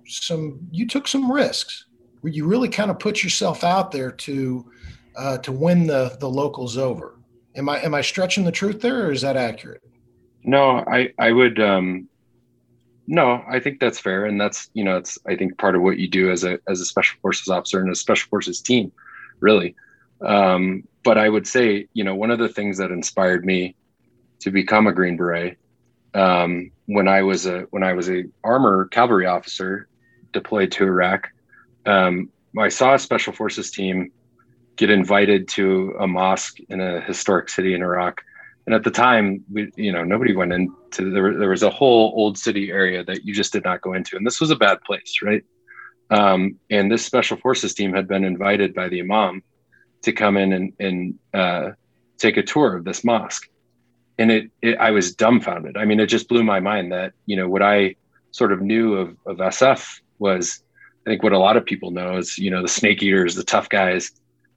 some, 0.06 0.60
you 0.70 0.86
took 0.86 1.08
some 1.08 1.30
risks 1.30 1.86
where 2.20 2.32
you 2.32 2.46
really 2.46 2.68
kind 2.68 2.90
of 2.90 2.98
put 2.98 3.22
yourself 3.22 3.62
out 3.64 3.92
there 3.92 4.10
to 4.10 4.70
uh, 5.16 5.38
to 5.38 5.52
win 5.52 5.86
the 5.86 6.16
the 6.20 6.28
locals 6.28 6.76
over. 6.76 7.18
Am 7.56 7.68
I 7.68 7.80
am 7.82 7.94
I 7.94 8.02
stretching 8.02 8.44
the 8.44 8.52
truth 8.52 8.80
there, 8.80 9.06
or 9.06 9.12
is 9.12 9.22
that 9.22 9.36
accurate? 9.36 9.82
No, 10.42 10.84
I 10.86 11.12
I 11.18 11.32
would. 11.32 11.60
Um, 11.60 12.08
no, 13.06 13.42
I 13.48 13.60
think 13.60 13.78
that's 13.78 13.98
fair, 13.98 14.26
and 14.26 14.40
that's 14.40 14.68
you 14.74 14.84
know 14.84 14.96
it's 14.96 15.18
I 15.26 15.36
think 15.36 15.58
part 15.58 15.76
of 15.76 15.82
what 15.82 15.98
you 15.98 16.08
do 16.08 16.30
as 16.30 16.44
a 16.44 16.58
as 16.68 16.80
a 16.80 16.84
special 16.84 17.18
forces 17.22 17.48
officer 17.48 17.80
and 17.80 17.90
a 17.90 17.94
special 17.94 18.28
forces 18.28 18.60
team, 18.60 18.92
really. 19.40 19.74
Um, 20.20 20.84
but 21.04 21.18
I 21.18 21.28
would 21.28 21.46
say 21.46 21.88
you 21.94 22.04
know 22.04 22.14
one 22.14 22.30
of 22.30 22.38
the 22.38 22.48
things 22.48 22.78
that 22.78 22.90
inspired 22.90 23.44
me 23.44 23.74
to 24.40 24.50
become 24.50 24.86
a 24.86 24.92
Green 24.92 25.16
Beret 25.16 25.58
um, 26.14 26.70
when 26.86 27.08
I 27.08 27.22
was 27.22 27.46
a 27.46 27.60
when 27.70 27.82
I 27.82 27.92
was 27.94 28.10
a 28.10 28.24
armor 28.44 28.86
cavalry 28.86 29.26
officer 29.26 29.88
deployed 30.36 30.70
to 30.72 30.84
Iraq. 30.84 31.28
Um, 31.86 32.30
I 32.58 32.68
saw 32.68 32.94
a 32.94 32.98
special 32.98 33.32
forces 33.32 33.70
team 33.70 34.12
get 34.76 34.90
invited 34.90 35.48
to 35.48 35.94
a 35.98 36.06
mosque 36.06 36.58
in 36.68 36.80
a 36.80 37.00
historic 37.00 37.48
city 37.48 37.74
in 37.74 37.82
Iraq. 37.82 38.20
And 38.66 38.74
at 38.74 38.84
the 38.84 38.90
time, 38.90 39.44
we, 39.50 39.70
you 39.76 39.92
know, 39.92 40.04
nobody 40.04 40.34
went 40.34 40.52
into 40.52 41.10
there. 41.10 41.38
There 41.38 41.48
was 41.48 41.62
a 41.62 41.70
whole 41.70 42.12
old 42.16 42.36
city 42.36 42.70
area 42.70 43.02
that 43.04 43.24
you 43.24 43.32
just 43.32 43.52
did 43.52 43.64
not 43.64 43.80
go 43.80 43.94
into, 43.94 44.16
and 44.16 44.26
this 44.26 44.40
was 44.40 44.50
a 44.50 44.56
bad 44.56 44.80
place, 44.82 45.20
right? 45.22 45.44
Um, 46.10 46.58
and 46.68 46.90
this 46.90 47.04
special 47.04 47.36
forces 47.36 47.74
team 47.74 47.94
had 47.94 48.06
been 48.08 48.24
invited 48.24 48.74
by 48.74 48.88
the 48.88 49.00
imam 49.00 49.42
to 50.02 50.12
come 50.12 50.36
in 50.36 50.52
and, 50.52 50.72
and 50.78 51.18
uh, 51.32 51.70
take 52.18 52.36
a 52.36 52.42
tour 52.42 52.76
of 52.76 52.84
this 52.84 53.04
mosque, 53.04 53.48
and 54.18 54.32
it, 54.32 54.50
it, 54.60 54.76
I 54.78 54.90
was 54.90 55.14
dumbfounded. 55.14 55.76
I 55.76 55.84
mean, 55.84 56.00
it 56.00 56.06
just 56.06 56.28
blew 56.28 56.42
my 56.42 56.58
mind 56.58 56.90
that 56.90 57.12
you 57.24 57.36
know 57.36 57.48
what 57.48 57.62
I 57.62 57.94
sort 58.32 58.52
of 58.52 58.60
knew 58.60 58.94
of, 58.94 59.16
of 59.26 59.36
SF 59.38 60.00
was, 60.18 60.62
I 61.06 61.10
think 61.10 61.22
what 61.22 61.32
a 61.32 61.38
lot 61.38 61.56
of 61.56 61.64
people 61.64 61.90
know 61.90 62.16
is 62.16 62.38
you 62.38 62.50
know 62.50 62.62
the 62.62 62.68
snake 62.68 63.02
eaters, 63.02 63.34
the 63.34 63.44
tough 63.44 63.68
guys. 63.68 64.12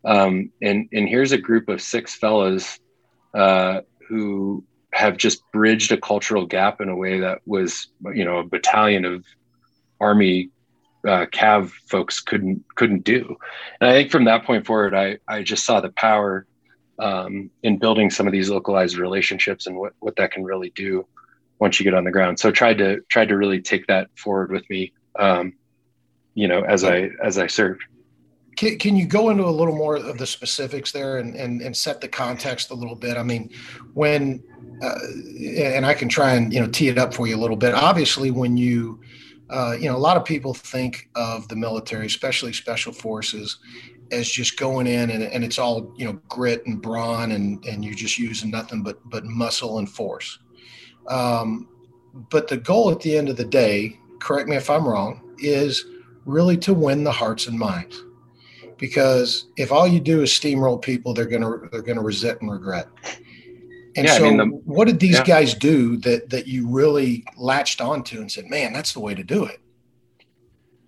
Um, 0.06 0.51
and 0.62 0.88
and 0.92 1.08
here's 1.08 1.32
a 1.32 1.38
group 1.38 1.70
of 1.70 1.82
six 1.82 2.16
fellows 2.16 2.80
uh, 3.34 3.82
who 4.08 4.63
have 4.92 5.18
just 5.18 5.44
bridged 5.51 5.92
a 5.92 5.98
cultural 5.98 6.46
gap 6.46 6.82
in 6.82 6.89
a 6.89 6.96
way 6.96 7.20
that 7.20 7.39
was 7.46 7.88
you 8.13 8.25
know 8.25 8.39
a 8.39 8.44
battalion 8.44 9.06
of 9.06 9.25
army 10.01 10.50
uh, 11.06 11.25
cav 11.28 11.72
folks 11.88 12.20
couldn't 12.22 12.63
couldn't 12.75 13.04
do. 13.04 13.36
And 13.80 13.89
i 13.89 13.94
think 13.94 14.12
from 14.12 14.25
that 14.25 14.46
point 14.46 14.66
forward 14.66 14.96
i 14.96 15.18
i 15.28 15.44
just 15.44 15.63
saw 15.66 15.80
the 15.80 15.92
power 15.92 16.48
um, 17.00 17.50
in 17.63 17.78
building 17.78 18.10
some 18.10 18.28
of 18.28 18.34
these 18.34 18.50
localized 18.50 18.98
relationships 18.98 19.68
and 19.68 19.78
what 19.78 19.94
what 20.00 20.16
that 20.18 20.32
can 20.32 20.44
really 20.44 20.72
do 20.72 21.06
once 21.60 21.80
you 21.80 21.84
get 21.84 21.94
on 21.94 22.04
the 22.04 22.12
ground. 22.12 22.39
So 22.39 22.51
tried 22.51 22.78
to 22.80 23.01
tried 23.10 23.30
to 23.30 23.38
really 23.38 23.62
take 23.62 23.88
that 23.88 24.10
forward 24.18 24.51
with 24.51 24.70
me 24.70 24.94
um, 25.18 25.54
you 26.36 26.48
know 26.48 26.62
as 26.63 26.84
i 26.84 27.10
as 27.24 27.38
i 27.38 27.48
served 27.48 27.84
can, 28.60 28.78
can 28.78 28.96
you 28.98 29.06
go 29.06 29.30
into 29.30 29.46
a 29.46 29.50
little 29.50 29.74
more 29.74 29.96
of 29.96 30.18
the 30.18 30.28
specifics 30.28 30.92
there 30.92 31.20
and, 31.20 31.34
and, 31.34 31.62
and 31.62 31.75
set 31.75 32.01
the 32.01 32.10
context 32.10 32.72
a 32.72 32.74
little 32.74 32.96
bit? 32.96 33.16
I 33.16 33.24
mean, 33.24 33.51
when, 33.94 34.44
uh, 34.84 35.00
and 35.58 35.86
I 35.86 35.94
can 35.94 36.10
try 36.10 36.34
and, 36.34 36.51
you 36.51 36.60
know, 36.60 36.68
tee 36.68 36.89
it 36.89 36.98
up 36.98 37.13
for 37.13 37.25
you 37.25 37.38
a 37.38 37.39
little 37.39 37.56
bit. 37.56 37.74
Obviously, 37.74 38.32
when 38.32 38.58
you, 38.58 39.00
uh, 39.50 39.78
you 39.80 39.89
know, 39.89 39.96
a 39.96 39.98
lot 39.98 40.18
of 40.18 40.25
people 40.25 40.54
think 40.54 41.10
of 41.16 41.48
the 41.48 41.56
military, 41.56 42.06
especially 42.06 42.51
special 42.51 42.92
forces, 42.92 43.60
as 44.12 44.30
just 44.30 44.60
going 44.60 44.88
in 44.88 45.10
and, 45.12 45.24
and 45.24 45.46
it's 45.46 45.58
all, 45.58 45.94
you 45.98 46.04
know, 46.04 46.20
grit 46.28 46.66
and 46.66 46.82
brawn 46.82 47.32
and, 47.32 47.63
and 47.66 47.86
you're 47.86 47.94
just 47.94 48.18
using 48.18 48.51
nothing 48.51 48.84
but, 48.84 48.98
but 49.10 49.24
muscle 49.24 49.80
and 49.80 49.89
force. 49.89 50.38
Um, 51.08 51.70
but 52.30 52.50
the 52.50 52.58
goal 52.58 52.92
at 52.92 53.00
the 53.00 53.18
end 53.18 53.30
of 53.30 53.38
the 53.38 53.46
day, 53.46 53.99
correct 54.20 54.48
me 54.48 54.56
if 54.56 54.70
I'm 54.70 54.88
wrong, 54.88 55.36
is 55.40 55.86
really 56.26 56.58
to 56.58 56.74
win 56.74 57.04
the 57.04 57.12
hearts 57.12 57.48
and 57.48 57.58
minds 57.58 58.04
because 58.80 59.48
if 59.58 59.72
all 59.72 59.88
you 59.88 60.00
do 60.00 60.24
is 60.24 60.32
steamroll 60.32 60.82
people, 60.82 61.14
they're 61.14 61.26
gonna 61.26 61.70
they're 61.72 61.82
gonna 61.84 62.02
resent 62.02 62.42
and 62.42 62.52
regret. 62.52 62.88
And 63.96 64.08
yeah, 64.08 64.18
so, 64.18 64.26
I 64.26 64.30
mean, 64.30 64.38
the, 64.38 64.46
what 64.46 64.88
did 64.88 65.00
these 65.00 65.18
yeah. 65.18 65.26
guys 65.26 65.54
do 65.54 65.98
that 65.98 66.30
that 66.30 66.48
you 66.48 66.68
really 66.68 67.26
latched 67.38 67.82
onto 67.82 68.20
and 68.20 68.32
said, 68.32 68.46
"Man, 68.46 68.74
that's 68.74 68.94
the 68.94 69.02
way 69.02 69.14
to 69.14 69.24
do 69.24 69.46
it"? 69.46 69.60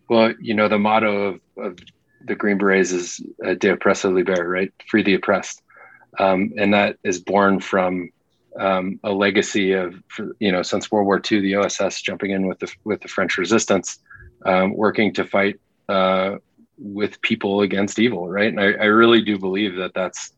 Well, 0.10 0.34
you 0.40 0.54
know, 0.54 0.68
the 0.68 0.80
motto 0.80 1.22
of, 1.22 1.40
of 1.58 1.80
the 2.26 2.36
Green 2.36 2.58
Berets 2.58 2.92
is 2.92 3.22
uh, 3.46 3.54
"De 3.56 3.76
oppresso 3.76 4.14
libere," 4.14 4.48
right? 4.48 4.72
Free 4.88 5.04
the 5.04 5.16
oppressed, 5.16 5.62
um, 6.18 6.54
and 6.58 6.74
that 6.74 6.98
is 7.04 7.20
born 7.20 7.60
from 7.60 8.10
um, 8.60 9.00
a 9.04 9.12
legacy 9.12 9.74
of, 9.74 9.96
you 10.40 10.52
know, 10.52 10.62
since 10.62 10.92
World 10.92 11.06
War 11.06 11.22
II, 11.32 11.42
the 11.42 11.56
OSS 11.56 12.02
jumping 12.02 12.32
in 12.32 12.48
with 12.48 12.60
the 12.60 12.74
with 12.84 13.02
the 13.02 13.08
French 13.08 13.38
Resistance, 13.38 14.00
um, 14.46 14.76
working 14.76 15.14
to 15.14 15.26
fight 15.26 15.60
uh, 15.90 16.38
with 16.78 17.22
people 17.22 17.62
against 17.62 18.00
evil, 18.00 18.30
right? 18.30 18.50
And 18.50 18.60
I, 18.60 18.72
I 18.74 18.86
really 18.86 19.22
do 19.22 19.38
believe 19.38 19.76
that 19.76 19.94
that's 19.94 20.34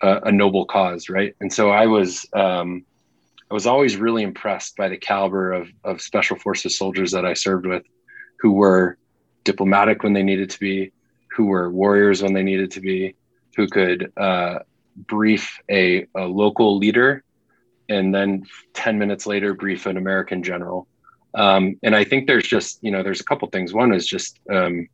a, 0.00 0.20
a, 0.24 0.32
noble 0.32 0.64
cause, 0.64 1.08
right? 1.08 1.34
And 1.40 1.52
so 1.52 1.70
I 1.70 1.86
was 1.86 2.26
um, 2.32 2.84
I 3.50 3.54
was 3.54 3.66
always 3.66 3.96
really 3.96 4.22
impressed 4.22 4.76
by 4.76 4.88
the 4.88 4.96
caliber 4.96 5.52
of 5.52 5.68
of 5.84 6.00
special 6.00 6.38
forces 6.38 6.78
soldiers 6.78 7.12
that 7.12 7.26
I 7.26 7.34
served 7.34 7.66
with, 7.66 7.84
who 8.40 8.52
were 8.52 8.96
diplomatic 9.44 10.02
when 10.02 10.12
they 10.12 10.22
needed 10.22 10.50
to 10.50 10.60
be, 10.60 10.92
who 11.36 11.46
were 11.46 11.70
warriors 11.70 12.22
when 12.22 12.32
they 12.32 12.42
needed 12.42 12.70
to 12.72 12.80
be, 12.80 13.14
who 13.56 13.66
could 13.66 14.12
uh, 14.16 14.60
brief 14.96 15.58
a, 15.70 16.06
a 16.14 16.24
local 16.24 16.78
leader, 16.78 17.24
and 17.92 18.14
then 18.14 18.44
ten 18.74 18.98
minutes 18.98 19.26
later 19.26 19.54
brief 19.54 19.86
an 19.86 19.96
American 19.96 20.42
general. 20.42 20.88
Um, 21.34 21.78
and 21.82 21.96
I 21.96 22.04
think 22.04 22.26
there's 22.26 22.46
just 22.46 22.78
you 22.82 22.90
know 22.90 23.02
there's 23.02 23.20
a 23.20 23.24
couple 23.24 23.48
things. 23.48 23.72
One 23.72 23.92
is 23.92 24.06
just 24.06 24.38
um, 24.50 24.88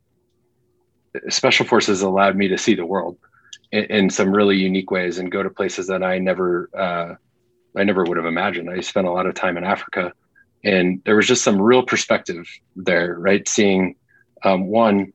special 1.29 1.65
forces 1.65 2.01
allowed 2.01 2.35
me 2.35 2.47
to 2.49 2.57
see 2.57 2.75
the 2.75 2.85
world 2.85 3.17
in, 3.71 3.83
in, 3.85 4.09
some 4.09 4.31
really 4.31 4.57
unique 4.57 4.91
ways 4.91 5.17
and 5.17 5.31
go 5.31 5.43
to 5.43 5.49
places 5.49 5.87
that 5.87 6.03
I 6.03 6.17
never 6.17 6.69
uh, 6.73 7.15
I 7.77 7.83
never 7.83 8.03
would 8.03 8.17
have 8.17 8.25
imagined. 8.25 8.69
I 8.69 8.79
spent 8.81 9.07
a 9.07 9.11
lot 9.11 9.25
of 9.25 9.35
time 9.35 9.57
in 9.57 9.63
Africa, 9.63 10.13
and 10.63 11.01
there 11.05 11.15
was 11.15 11.27
just 11.27 11.43
some 11.43 11.61
real 11.61 11.83
perspective 11.83 12.47
there, 12.75 13.15
right? 13.19 13.47
Seeing 13.47 13.95
um, 14.43 14.67
one 14.67 15.13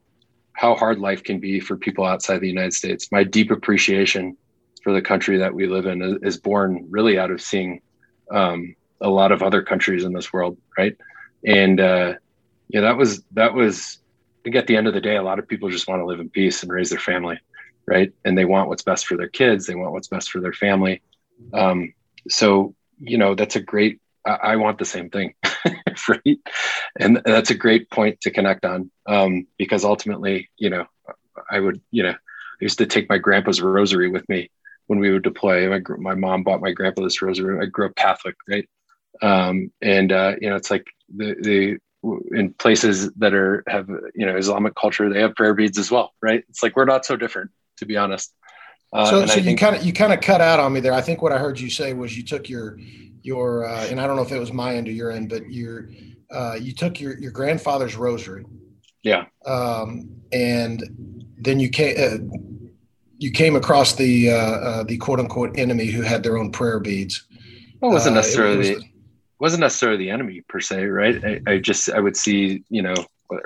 how 0.53 0.75
hard 0.75 1.01
life 1.01 1.25
can 1.25 1.41
be 1.41 1.59
for 1.59 1.77
people 1.77 2.05
outside 2.05 2.41
the 2.41 2.49
United 2.49 2.73
States. 2.73 3.11
My 3.11 3.25
deep 3.25 3.51
appreciation 3.51 4.37
for 4.85 4.93
the 4.93 5.03
country 5.03 5.39
that 5.39 5.55
we 5.55 5.67
live 5.67 5.87
in 5.87 6.21
is, 6.23 6.37
born 6.37 6.87
really 6.91 7.19
out 7.19 7.31
of 7.31 7.41
seeing 7.41 7.81
um, 8.31 8.77
a 9.01 9.09
lot 9.09 9.33
of 9.33 9.43
other 9.43 9.63
countries 9.63 10.05
in 10.05 10.13
this 10.13 10.31
world, 10.31 10.59
right? 10.77 10.95
And 11.45 11.81
uh, 11.81 12.15
yeah, 12.69 12.83
that 12.83 12.99
was 12.99 13.23
that 13.33 13.55
was 13.55 13.99
I 14.03 14.39
think 14.45 14.57
at 14.57 14.67
the 14.67 14.77
end 14.77 14.87
of 14.87 14.93
the 14.93 15.01
day, 15.01 15.17
a 15.17 15.23
lot 15.23 15.39
of 15.39 15.49
people 15.49 15.71
just 15.71 15.89
want 15.89 16.01
to 16.01 16.07
live 16.07 16.21
in 16.21 16.29
peace 16.29 16.63
and 16.63 16.71
raise 16.71 16.91
their 16.91 16.99
family, 16.99 17.41
right? 17.87 18.13
And 18.27 18.37
they 18.37 18.45
want 18.45 18.69
what's 18.69 18.83
best 18.83 19.07
for 19.07 19.17
their 19.17 19.29
kids. 19.29 19.67
They 19.67 19.75
want 19.75 19.93
what's 19.93 20.09
best 20.09 20.31
for 20.31 20.41
their 20.41 20.53
family. 20.53 21.01
Um, 21.55 21.95
so 22.29 22.75
you 23.01 23.17
know 23.17 23.35
that's 23.35 23.57
a 23.57 23.63
great. 23.63 24.01
I, 24.27 24.33
I 24.33 24.57
want 24.57 24.79
the 24.79 24.85
same 24.85 25.09
thing, 25.09 25.35
right? 26.09 26.39
And 27.01 27.23
that's 27.25 27.51
a 27.51 27.55
great 27.55 27.89
point 27.89 28.21
to 28.21 28.31
connect 28.31 28.67
on 28.67 28.91
um, 29.07 29.47
because 29.57 29.83
ultimately, 29.83 30.51
you 30.59 30.69
know, 30.69 30.85
I 31.51 31.59
would, 31.59 31.81
you 31.91 32.03
know, 32.03 32.11
I 32.11 32.61
used 32.61 32.79
to 32.79 32.87
take 32.87 33.09
my 33.09 33.19
grandpa's 33.19 33.63
rosary 33.63 34.11
with 34.11 34.29
me 34.29 34.51
when 34.87 34.99
we 34.99 35.11
would 35.11 35.23
deploy. 35.23 35.69
My 35.69 35.81
my 35.99 36.15
mom 36.15 36.43
bought 36.43 36.61
my 36.61 36.73
grandpa 36.73 37.03
this 37.03 37.23
rosary. 37.23 37.61
I 37.61 37.67
grew 37.67 37.87
up 37.87 37.97
Catholic, 37.97 38.37
right? 38.49 38.69
Um, 39.23 39.73
and 39.81 40.13
uh, 40.13 40.35
you 40.41 40.51
know, 40.51 40.57
it's 40.57 40.71
like 40.71 40.87
the 41.15 41.35
the 41.41 41.79
in 42.33 42.53
places 42.55 43.11
that 43.15 43.35
are 43.35 43.65
have 43.69 43.89
you 44.15 44.27
know 44.27 44.37
Islamic 44.37 44.75
culture, 44.75 45.13
they 45.13 45.21
have 45.21 45.35
prayer 45.35 45.55
beads 45.55 45.79
as 45.79 45.91
well, 45.91 46.13
right? 46.23 46.45
It's 46.49 46.63
like 46.63 46.77
we're 46.77 46.85
not 46.85 47.07
so 47.07 47.17
different, 47.17 47.51
to 47.79 47.87
be 47.87 47.97
honest. 47.97 48.33
Uh, 48.93 49.07
so, 49.07 49.27
so 49.27 49.41
you 49.41 49.57
kind 49.57 49.75
of 49.75 49.85
you 49.85 49.93
kind 49.93 50.13
of 50.13 50.21
cut 50.21 50.41
out 50.41 50.61
on 50.61 50.73
me 50.73 50.81
there. 50.81 50.93
I 50.93 51.01
think 51.01 51.23
what 51.23 51.33
I 51.33 51.39
heard 51.39 51.59
you 51.59 51.71
say 51.71 51.93
was 51.93 52.17
you 52.17 52.23
took 52.23 52.49
your 52.49 52.79
your 53.23 53.67
uh, 53.67 53.87
and 53.87 54.01
I 54.01 54.07
don't 54.07 54.17
know 54.17 54.23
if 54.23 54.33
it 54.33 54.39
was 54.39 54.53
my 54.53 54.77
end 54.77 54.89
or 54.89 54.93
your 54.93 55.11
end, 55.11 55.31
but 55.31 55.51
your 55.51 55.89
uh, 56.31 56.57
you 56.61 56.73
took 56.73 57.01
your 57.01 57.19
your 57.19 57.33
grandfather's 57.33 57.97
rosary. 57.97 58.45
Yeah. 59.03 59.27
Um, 59.47 60.09
and 60.33 60.83
then 61.39 61.61
you 61.61 61.69
came 61.69 61.97
uh, 61.99 62.19
you 63.25 63.31
came 63.31 63.57
across 63.57 63.95
the 63.95 64.31
uh, 64.31 64.37
uh, 64.37 64.83
the 64.83 64.99
quote 64.99 65.19
unquote 65.19 65.59
enemy 65.59 65.87
who 65.87 66.03
had 66.03 66.23
their 66.23 66.37
own 66.37 66.53
prayer 66.53 66.79
beads. 66.79 67.27
Well, 67.81 67.91
it 67.91 67.95
wasn't 67.95 68.17
necessarily. 68.17 68.69
It 68.69 68.77
was 68.77 68.85
wasn't 69.39 69.61
necessarily 69.63 69.97
the 69.97 70.11
enemy 70.11 70.43
per 70.43 70.61
se, 70.61 70.85
right? 70.85 71.25
I, 71.25 71.53
I, 71.53 71.59
just 71.59 71.91
I 71.91 72.01
would 72.01 72.19
see 72.19 72.65
you 72.69 72.83
know 72.83 72.95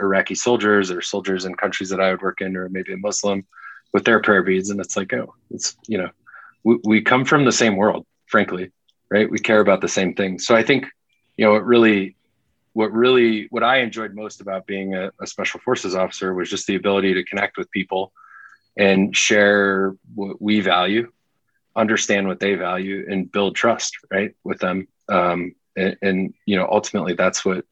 Iraqi 0.00 0.34
soldiers 0.34 0.90
or 0.90 1.00
soldiers 1.00 1.44
in 1.44 1.54
countries 1.54 1.90
that 1.90 2.00
I 2.00 2.10
would 2.10 2.22
work 2.22 2.40
in, 2.40 2.56
or 2.56 2.68
maybe 2.68 2.92
a 2.92 2.96
Muslim 2.96 3.46
with 3.92 4.04
their 4.04 4.20
prayer 4.20 4.42
beads, 4.42 4.70
and 4.70 4.80
it's 4.80 4.96
like 4.96 5.12
oh, 5.12 5.32
it's 5.52 5.76
you 5.86 5.98
know 5.98 6.10
we, 6.64 6.78
we 6.82 7.00
come 7.00 7.24
from 7.24 7.44
the 7.44 7.52
same 7.52 7.76
world, 7.76 8.04
frankly, 8.26 8.72
right? 9.12 9.30
We 9.30 9.38
care 9.38 9.60
about 9.60 9.80
the 9.80 9.88
same 9.88 10.12
things. 10.12 10.44
So 10.44 10.56
I 10.56 10.64
think 10.64 10.86
you 11.36 11.44
know 11.44 11.54
it 11.54 11.62
really 11.62 12.16
what 12.72 12.90
really 12.90 13.46
what 13.50 13.62
I 13.62 13.78
enjoyed 13.78 14.12
most 14.12 14.40
about 14.40 14.66
being 14.66 14.96
a, 14.96 15.12
a 15.20 15.26
special 15.28 15.60
forces 15.60 15.94
officer 15.94 16.34
was 16.34 16.50
just 16.50 16.66
the 16.66 16.74
ability 16.74 17.14
to 17.14 17.22
connect 17.22 17.56
with 17.56 17.70
people 17.70 18.12
and 18.78 19.14
share 19.14 19.94
what 20.14 20.40
we 20.40 20.60
value 20.60 21.10
understand 21.76 22.26
what 22.26 22.40
they 22.40 22.54
value 22.54 23.06
and 23.10 23.30
build 23.30 23.54
trust 23.54 23.96
right 24.10 24.34
with 24.44 24.58
them 24.60 24.88
um, 25.10 25.54
and, 25.76 25.96
and 26.02 26.34
you 26.46 26.56
know 26.56 26.66
ultimately 26.70 27.14
that's 27.14 27.44
what 27.44 27.64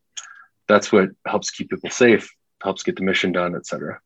that's 0.68 0.92
what 0.92 1.08
helps 1.26 1.50
keep 1.50 1.70
people 1.70 1.90
safe 1.90 2.30
helps 2.62 2.82
get 2.82 2.96
the 2.96 3.02
mission 3.02 3.32
done 3.32 3.54
et 3.56 3.66
cetera 3.66 3.98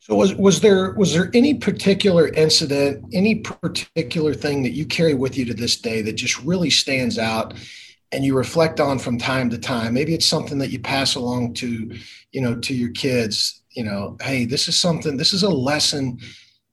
So 0.00 0.16
was 0.16 0.34
was 0.34 0.60
there 0.60 0.92
was 0.94 1.12
there 1.14 1.30
any 1.32 1.54
particular 1.54 2.26
incident, 2.26 3.04
any 3.12 3.36
particular 3.36 4.34
thing 4.34 4.64
that 4.64 4.72
you 4.72 4.84
carry 4.84 5.14
with 5.14 5.38
you 5.38 5.44
to 5.44 5.54
this 5.54 5.76
day 5.80 6.02
that 6.02 6.14
just 6.14 6.42
really 6.42 6.70
stands 6.70 7.18
out 7.18 7.54
and 8.10 8.24
you 8.24 8.36
reflect 8.36 8.80
on 8.80 8.98
from 8.98 9.16
time 9.16 9.48
to 9.50 9.58
time? 9.58 9.94
Maybe 9.94 10.12
it's 10.12 10.26
something 10.26 10.58
that 10.58 10.70
you 10.70 10.80
pass 10.80 11.14
along 11.14 11.54
to, 11.54 11.96
you 12.32 12.40
know, 12.40 12.56
to 12.56 12.74
your 12.74 12.90
kids, 12.90 13.61
you 13.74 13.84
know, 13.84 14.16
hey, 14.20 14.44
this 14.44 14.68
is 14.68 14.76
something, 14.76 15.16
this 15.16 15.32
is 15.32 15.42
a 15.42 15.50
lesson 15.50 16.18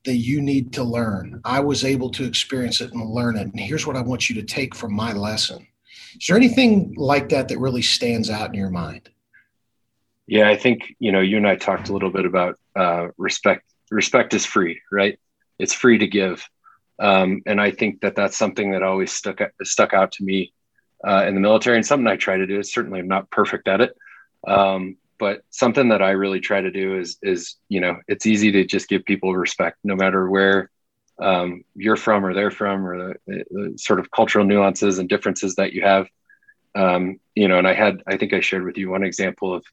that 0.05 0.15
you 0.15 0.41
need 0.41 0.73
to 0.73 0.83
learn. 0.83 1.41
I 1.43 1.59
was 1.59 1.83
able 1.83 2.09
to 2.11 2.25
experience 2.25 2.81
it 2.81 2.93
and 2.93 3.09
learn 3.09 3.37
it. 3.37 3.47
And 3.47 3.59
here's 3.59 3.85
what 3.85 3.95
I 3.95 4.01
want 4.01 4.29
you 4.29 4.35
to 4.35 4.43
take 4.43 4.73
from 4.73 4.93
my 4.93 5.13
lesson. 5.13 5.67
Is 6.19 6.27
there 6.27 6.37
anything 6.37 6.93
like 6.97 7.29
that 7.29 7.47
that 7.49 7.59
really 7.59 7.81
stands 7.81 8.29
out 8.29 8.49
in 8.49 8.55
your 8.55 8.69
mind? 8.69 9.09
Yeah, 10.29 10.47
I 10.47 10.57
think 10.57 10.95
you 10.99 11.11
know 11.11 11.21
you 11.21 11.37
and 11.37 11.47
I 11.47 11.55
talked 11.55 11.89
a 11.89 11.93
little 11.93 12.11
bit 12.11 12.25
about 12.25 12.59
uh, 12.75 13.07
respect. 13.17 13.63
Respect 13.89 14.35
is 14.35 14.45
free, 14.45 14.79
right? 14.91 15.19
It's 15.57 15.73
free 15.73 15.97
to 15.97 16.07
give, 16.07 16.47
um, 16.99 17.41
and 17.47 17.59
I 17.59 17.71
think 17.71 18.01
that 18.01 18.15
that's 18.15 18.37
something 18.37 18.71
that 18.71 18.83
always 18.83 19.11
stuck 19.11 19.41
stuck 19.63 19.91
out 19.95 20.11
to 20.13 20.23
me 20.23 20.53
uh, 21.03 21.25
in 21.27 21.33
the 21.33 21.41
military, 21.41 21.77
and 21.77 21.85
something 21.85 22.05
I 22.05 22.15
try 22.15 22.37
to 22.37 22.45
do. 22.45 22.61
Certainly, 22.61 22.99
I'm 22.99 23.07
not 23.07 23.31
perfect 23.31 23.67
at 23.67 23.81
it, 23.81 23.97
um, 24.47 24.97
but 25.19 25.41
something 25.49 25.89
that 25.89 26.01
I 26.01 26.11
really 26.11 26.39
try 26.39 26.61
to 26.61 26.71
do 26.71 26.97
is 26.97 27.17
is 27.21 27.55
you 27.67 27.81
know 27.81 27.97
it's 28.07 28.25
easy 28.25 28.51
to 28.53 28.63
just 28.63 28.87
give 28.87 29.05
people 29.05 29.35
respect, 29.35 29.77
no 29.83 29.95
matter 29.95 30.27
where 30.27 30.71
um, 31.21 31.63
you're 31.75 31.97
from 31.97 32.25
or 32.25 32.33
they're 32.33 32.49
from, 32.51 32.87
or 32.87 33.15
the, 33.27 33.43
the, 33.51 33.73
sort 33.77 33.99
of 33.99 34.09
cultural 34.09 34.45
nuances 34.45 34.99
and 34.99 35.09
differences 35.09 35.55
that 35.55 35.73
you 35.73 35.81
have. 35.81 36.07
Um, 36.75 37.19
you 37.35 37.47
know, 37.47 37.57
and 37.57 37.67
I 37.67 37.73
had 37.73 38.01
I 38.07 38.17
think 38.17 38.33
I 38.33 38.39
shared 38.39 38.63
with 38.63 38.77
you 38.77 38.89
one 38.89 39.03
example 39.03 39.53
of 39.53 39.65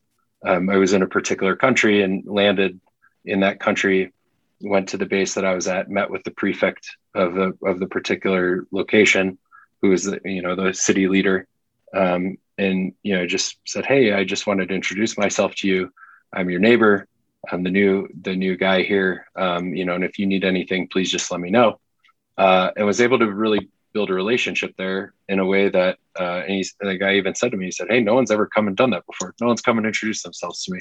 um, 0.45 0.69
I 0.69 0.77
was 0.77 0.93
in 0.93 1.03
a 1.03 1.07
particular 1.07 1.57
country 1.57 2.03
and 2.03 2.25
landed 2.27 2.81
in 3.25 3.41
that 3.41 3.61
country, 3.61 4.13
went 4.61 4.89
to 4.91 4.97
the 4.97 5.07
base 5.07 5.35
that 5.35 5.45
I 5.45 5.55
was 5.55 5.69
at, 5.69 5.89
met 5.89 6.11
with 6.11 6.25
the 6.25 6.31
prefect 6.33 6.91
of 7.15 7.35
the 7.35 7.57
of 7.65 7.79
the 7.79 7.87
particular 7.87 8.67
location, 8.73 9.39
who 9.81 9.91
was 9.91 10.05
the 10.05 10.21
you 10.25 10.43
know 10.43 10.57
the 10.57 10.75
city 10.75 11.07
leader, 11.07 11.47
um, 11.95 12.37
and 12.59 12.93
you 13.03 13.15
know 13.17 13.27
just 13.27 13.59
said, 13.67 13.87
"Hey, 13.87 14.13
I 14.13 14.25
just 14.25 14.47
wanted 14.47 14.69
to 14.69 14.75
introduce 14.75 15.19
myself 15.19 15.55
to 15.57 15.69
you. 15.69 15.93
I'm 16.33 16.51
your 16.51 16.61
neighbor. 16.61 17.07
I'm 17.51 17.63
the 17.63 17.71
new 17.71 18.09
the 18.23 18.35
new 18.35 18.57
guy 18.57 18.83
here. 18.83 19.27
Um, 19.37 19.75
you 19.75 19.85
know, 19.85 19.95
and 19.95 20.05
if 20.05 20.19
you 20.19 20.27
need 20.27 20.45
anything, 20.45 20.89
please 20.89 21.11
just 21.11 21.31
let 21.31 21.41
me 21.41 21.51
know." 21.51 21.81
Uh, 22.37 22.71
and 22.77 22.87
was 22.87 23.01
able 23.01 23.19
to 23.19 23.33
really 23.33 23.71
build 23.97 24.11
a 24.11 24.15
relationship 24.15 24.75
there 24.77 25.15
in 25.27 25.39
a 25.39 25.47
way 25.47 25.71
that 25.71 25.97
uh, 26.21 26.43
and 26.47 26.51
he's, 26.51 26.75
the 26.81 26.99
guy 26.99 27.15
even 27.15 27.35
said 27.35 27.51
to 27.51 27.57
me 27.57 27.65
he 27.65 27.71
said 27.71 27.87
hey 27.89 27.99
no 27.99 28.15
one's 28.15 28.31
ever 28.31 28.47
come 28.47 28.69
and 28.69 28.77
done 28.77 28.91
that 28.91 29.07
before 29.07 29.35
no 29.41 29.47
one's 29.47 29.63
come 29.63 29.79
and 29.79 29.87
introduced 29.87 30.23
themselves 30.23 30.63
to 30.63 30.73
me 30.73 30.79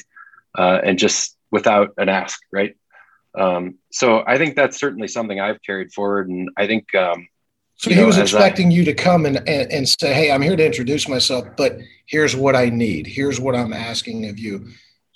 uh, 0.58 0.82
and 0.84 1.00
just 1.00 1.38
without 1.51 1.94
an 1.98 2.10
ask 2.10 2.41
right 2.51 2.75
um, 3.36 3.75
so 3.89 4.22
i 4.27 4.38
think 4.38 4.53
that's 4.53 4.77
certainly 4.77 5.08
something 5.08 5.39
i've 5.39 5.62
carried 5.62 5.94
forward 5.94 6.27
and 6.27 6.50
i 6.58 6.67
think 6.67 6.94
um, 6.94 7.25
so 7.77 7.89
he 7.89 7.98
know, 7.98 8.05
was 8.05 8.17
expecting 8.17 8.67
I, 8.67 8.72
you 8.72 8.86
to 8.86 8.94
come 8.94 9.25
and, 9.25 9.38
and, 9.48 9.72
and 9.72 9.88
say 9.88 10.13
hey 10.13 10.32
i'm 10.32 10.41
here 10.41 10.55
to 10.55 10.65
introduce 10.65 11.08
myself 11.08 11.48
but 11.58 11.77
here's 12.05 12.36
what 12.36 12.55
i 12.55 12.70
need 12.70 13.08
here's 13.08 13.39
what 13.39 13.55
i'm 13.55 13.74
asking 13.74 14.29
of 14.29 14.39
you 14.39 14.67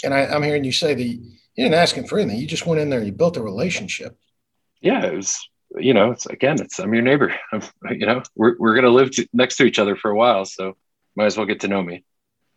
and 0.03 0.13
I, 0.13 0.25
i'm 0.25 0.43
hearing 0.43 0.63
you 0.63 0.71
say 0.71 0.93
that 0.93 1.03
you 1.03 1.21
didn't 1.55 1.73
ask 1.73 1.95
him 1.95 2.05
for 2.05 2.19
anything 2.19 2.39
you 2.39 2.47
just 2.47 2.65
went 2.65 2.81
in 2.81 2.89
there 2.89 2.99
and 2.99 3.07
you 3.07 3.13
built 3.13 3.37
a 3.37 3.41
relationship 3.41 4.17
yeah 4.81 5.05
it 5.05 5.13
was 5.13 5.37
you 5.77 5.93
know, 5.93 6.11
it's 6.11 6.25
again, 6.25 6.59
it's 6.59 6.79
I'm 6.79 6.93
your 6.93 7.03
neighbor. 7.03 7.35
I'm, 7.51 7.61
you 7.91 8.05
know, 8.05 8.23
we're 8.35 8.55
we're 8.57 8.75
gonna 8.75 8.89
live 8.89 9.11
next 9.33 9.57
to 9.57 9.63
each 9.63 9.79
other 9.79 9.95
for 9.95 10.11
a 10.11 10.15
while, 10.15 10.45
so 10.45 10.75
might 11.15 11.25
as 11.25 11.37
well 11.37 11.45
get 11.45 11.61
to 11.61 11.67
know 11.67 11.81
me. 11.81 12.03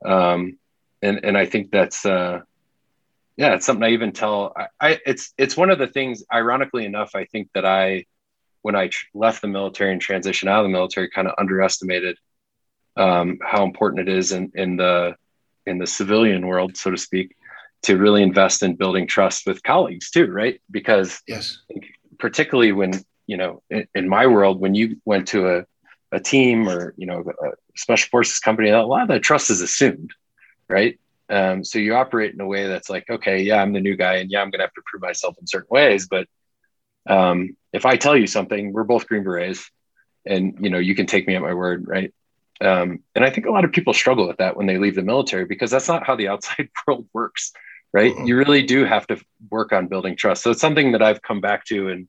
Um, 0.05 0.59
and 1.03 1.25
and 1.25 1.37
I 1.37 1.47
think 1.47 1.71
that's 1.71 2.07
uh, 2.07 2.41
yeah, 3.37 3.55
it's 3.55 3.67
something 3.67 3.85
I 3.85 3.91
even 3.91 4.13
tell. 4.13 4.53
I, 4.57 4.67
I 4.81 5.01
it's 5.07 5.33
it's 5.37 5.57
one 5.57 5.71
of 5.71 5.79
the 5.79 5.87
things. 5.87 6.25
Ironically 6.33 6.85
enough, 6.85 7.15
I 7.15 7.25
think 7.27 7.51
that 7.55 7.67
I 7.67 8.07
when 8.63 8.75
I 8.75 8.89
tr- 8.89 9.07
left 9.15 9.43
the 9.43 9.49
military 9.49 9.93
and 9.93 10.01
transitioned 10.01 10.49
out 10.49 10.61
of 10.61 10.65
the 10.65 10.73
military, 10.73 11.11
kind 11.11 11.29
of 11.29 11.35
underestimated 11.39 12.17
um, 12.97 13.39
how 13.43 13.65
important 13.65 14.09
it 14.09 14.13
is 14.13 14.33
in 14.33 14.51
in 14.55 14.77
the 14.77 15.17
in 15.67 15.79
the 15.79 15.87
civilian 15.87 16.47
world, 16.47 16.77
so 16.77 16.91
to 16.91 16.97
speak, 16.97 17.37
to 17.83 17.97
really 17.97 18.23
invest 18.23 18.63
in 18.63 18.75
building 18.75 19.07
trust 19.07 19.47
with 19.47 19.63
colleagues 19.63 20.11
too, 20.11 20.27
right? 20.27 20.61
Because 20.71 21.23
yes, 21.27 21.59
particularly 22.19 22.73
when 22.73 22.93
you 23.27 23.37
know 23.37 23.63
in, 23.71 23.87
in, 23.95 24.09
my 24.09 24.27
world 24.27 24.61
when 24.61 24.75
you 24.75 24.97
went 25.05 25.29
to 25.29 25.49
a, 25.49 25.67
a 26.13 26.21
team 26.21 26.69
or 26.69 26.95
you 26.97 27.07
know 27.07 27.21
a 27.21 27.49
special 27.77 28.09
forces 28.11 28.39
company 28.39 28.69
a 28.71 28.83
lot 28.83 29.03
of 29.03 29.09
that 29.09 29.23
trust 29.23 29.51
is 29.51 29.61
assumed 29.61 30.11
right 30.69 30.99
um, 31.31 31.65
so 31.65 31.79
you 31.79 31.95
operate 31.95 32.35
in 32.35 32.41
a 32.41 32.47
way 32.47 32.67
that's 32.67 32.91
like 32.91 33.09
okay 33.09 33.41
yeah 33.43 33.63
i'm 33.63 33.73
the 33.73 33.81
new 33.81 33.97
guy 33.97 34.17
and 34.17 34.31
yeah 34.31 34.41
i'm 34.41 34.51
going 34.51 34.59
to 34.59 34.65
have 34.65 34.75
to 34.75 34.83
prove 34.85 35.03
myself 35.03 35.37
in 35.41 35.47
certain 35.47 35.69
ways 35.71 36.07
but 36.09 36.27
um, 37.09 37.57
if 37.73 37.87
i 37.87 37.97
tell 37.97 38.17
you 38.17 38.27
something 38.27 38.73
we're 38.73 38.85
both 38.85 39.07
green 39.07 39.23
berets 39.23 39.71
and 40.27 40.57
you 40.61 40.71
know 40.71 40.79
you 40.79 40.95
can 40.95 41.07
take 41.07 41.27
me 41.27 41.35
at 41.35 41.43
my 41.43 41.55
word 41.55 41.85
right 41.87 42.13
um, 42.61 43.01
and 43.15 43.25
i 43.25 43.31
think 43.31 43.47
a 43.47 43.51
lot 43.51 43.65
of 43.65 43.73
people 43.73 43.93
struggle 43.93 44.27
with 44.27 44.39
that 44.39 44.57
when 44.57 44.67
they 44.67 44.79
leave 44.79 44.95
the 44.95 45.03
military 45.03 45.45
because 45.45 45.71
that's 45.71 45.89
not 45.89 46.07
how 46.07 46.17
the 46.17 46.29
outside 46.33 46.69
world 46.87 47.07
works 47.13 47.53
right 47.93 48.15
mm-hmm. 48.15 48.27
you 48.27 48.37
really 48.37 48.63
do 48.63 48.85
have 48.85 49.07
to 49.07 49.21
work 49.51 49.73
on 49.73 49.89
building 49.89 50.17
trust 50.17 50.43
so 50.43 50.51
it's 50.51 50.61
something 50.61 50.93
that 50.93 51.03
i've 51.03 51.23
come 51.23 51.41
back 51.41 51.65
to 51.65 51.89
in 51.89 52.09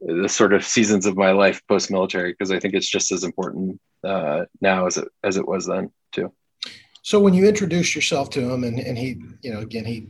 the 0.00 0.28
sort 0.28 0.52
of 0.52 0.64
seasons 0.64 1.06
of 1.06 1.16
my 1.16 1.32
life 1.32 1.62
post 1.66 1.90
military 1.90 2.32
because 2.32 2.50
I 2.50 2.58
think 2.58 2.74
it's 2.74 2.88
just 2.88 3.10
as 3.12 3.24
important 3.24 3.80
uh, 4.02 4.44
now 4.60 4.86
as 4.86 4.98
it 4.98 5.08
as 5.22 5.36
it 5.36 5.46
was 5.46 5.66
then 5.66 5.90
too. 6.12 6.32
So 7.02 7.20
when 7.20 7.34
you 7.34 7.46
introduced 7.46 7.94
yourself 7.94 8.30
to 8.30 8.40
him, 8.40 8.64
and 8.64 8.78
and 8.78 8.98
he, 8.98 9.20
you 9.42 9.52
know, 9.52 9.60
again 9.60 9.84
he, 9.84 10.08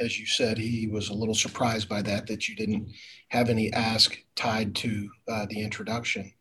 as 0.00 0.18
you 0.18 0.26
said, 0.26 0.58
he 0.58 0.88
was 0.88 1.08
a 1.08 1.14
little 1.14 1.34
surprised 1.34 1.88
by 1.88 2.02
that 2.02 2.26
that 2.26 2.48
you 2.48 2.56
didn't 2.56 2.90
have 3.28 3.48
any 3.48 3.72
ask 3.72 4.16
tied 4.34 4.74
to 4.76 5.08
uh, 5.28 5.46
the 5.48 5.60
introduction. 5.60 6.32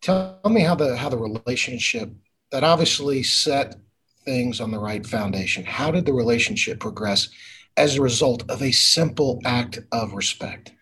Tell 0.00 0.40
me 0.44 0.60
how 0.60 0.74
the 0.74 0.96
how 0.96 1.08
the 1.08 1.18
relationship 1.18 2.10
that 2.50 2.64
obviously 2.64 3.22
set 3.22 3.76
things 4.24 4.60
on 4.60 4.70
the 4.70 4.78
right 4.78 5.04
foundation. 5.06 5.64
How 5.64 5.90
did 5.90 6.06
the 6.06 6.12
relationship 6.12 6.80
progress 6.80 7.28
as 7.76 7.96
a 7.96 8.02
result 8.02 8.48
of 8.50 8.62
a 8.62 8.72
simple 8.72 9.40
act 9.44 9.80
of 9.92 10.12
respect? 10.12 10.72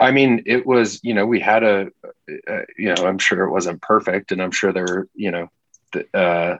I 0.00 0.12
mean, 0.12 0.42
it 0.46 0.64
was, 0.64 1.00
you 1.02 1.14
know, 1.14 1.26
we 1.26 1.40
had 1.40 1.64
a, 1.64 1.88
a, 2.46 2.60
you 2.76 2.94
know, 2.94 3.06
I'm 3.06 3.18
sure 3.18 3.44
it 3.44 3.50
wasn't 3.50 3.82
perfect 3.82 4.30
and 4.30 4.40
I'm 4.40 4.52
sure 4.52 4.72
there 4.72 4.84
were, 4.84 5.08
you 5.14 5.30
know, 5.32 5.48
uh, 6.14 6.56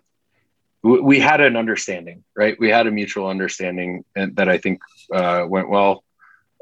we 0.96 1.18
had 1.18 1.40
an 1.40 1.56
understanding, 1.56 2.24
right? 2.36 2.56
We 2.58 2.70
had 2.70 2.86
a 2.86 2.90
mutual 2.90 3.28
understanding 3.28 4.04
that 4.14 4.48
I 4.48 4.58
think 4.58 4.80
uh, 5.12 5.44
went 5.48 5.68
well. 5.68 6.04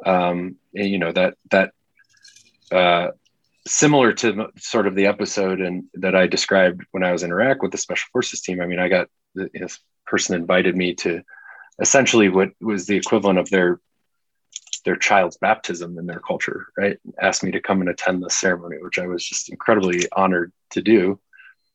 Um, 0.04 0.56
and, 0.74 0.88
you 0.88 0.98
know, 0.98 1.12
that, 1.12 1.34
that, 1.50 1.72
uh, 2.72 3.12
similar 3.66 4.12
to 4.12 4.48
sort 4.58 4.86
of 4.86 4.94
the 4.94 5.06
episode 5.06 5.60
and 5.60 5.84
that 5.94 6.14
I 6.14 6.26
described 6.26 6.84
when 6.92 7.02
I 7.02 7.12
was 7.12 7.22
in 7.22 7.32
Iraq 7.32 7.62
with 7.62 7.72
the 7.72 7.78
special 7.78 8.08
forces 8.12 8.40
team. 8.40 8.60
I 8.60 8.66
mean, 8.66 8.78
I 8.78 8.88
got 8.88 9.08
this 9.34 9.78
person 10.06 10.36
invited 10.36 10.76
me 10.76 10.94
to 10.94 11.22
essentially 11.80 12.28
what 12.28 12.50
was 12.60 12.86
the 12.86 12.96
equivalent 12.96 13.38
of 13.38 13.50
their 13.50 13.80
their 14.84 14.96
child's 14.96 15.36
baptism 15.36 15.98
in 15.98 16.06
their 16.06 16.20
culture, 16.20 16.68
right? 16.78 16.96
Asked 17.20 17.42
me 17.42 17.50
to 17.50 17.60
come 17.60 17.80
and 17.80 17.90
attend 17.90 18.22
the 18.22 18.30
ceremony, 18.30 18.76
which 18.80 19.00
I 19.00 19.08
was 19.08 19.24
just 19.24 19.50
incredibly 19.50 20.04
honored 20.12 20.52
to 20.70 20.80
do. 20.80 21.18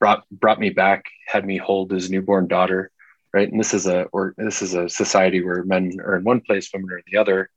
Brought 0.01 0.25
brought 0.29 0.59
me 0.59 0.71
back, 0.71 1.05
had 1.27 1.45
me 1.45 1.57
hold 1.57 1.91
his 1.91 2.09
newborn 2.11 2.47
daughter, 2.47 2.91
right? 3.33 3.49
And 3.49 3.59
this 3.59 3.73
is 3.73 3.87
a 3.87 4.03
or 4.11 4.33
this 4.37 4.61
is 4.61 4.73
a 4.73 4.89
society 4.89 5.41
where 5.41 5.63
men 5.63 5.93
are 6.03 6.17
in 6.17 6.25
one 6.25 6.41
place, 6.41 6.69
women 6.73 6.91
are 6.91 6.97
in 6.97 7.03
the 7.09 7.19
other. 7.19 7.49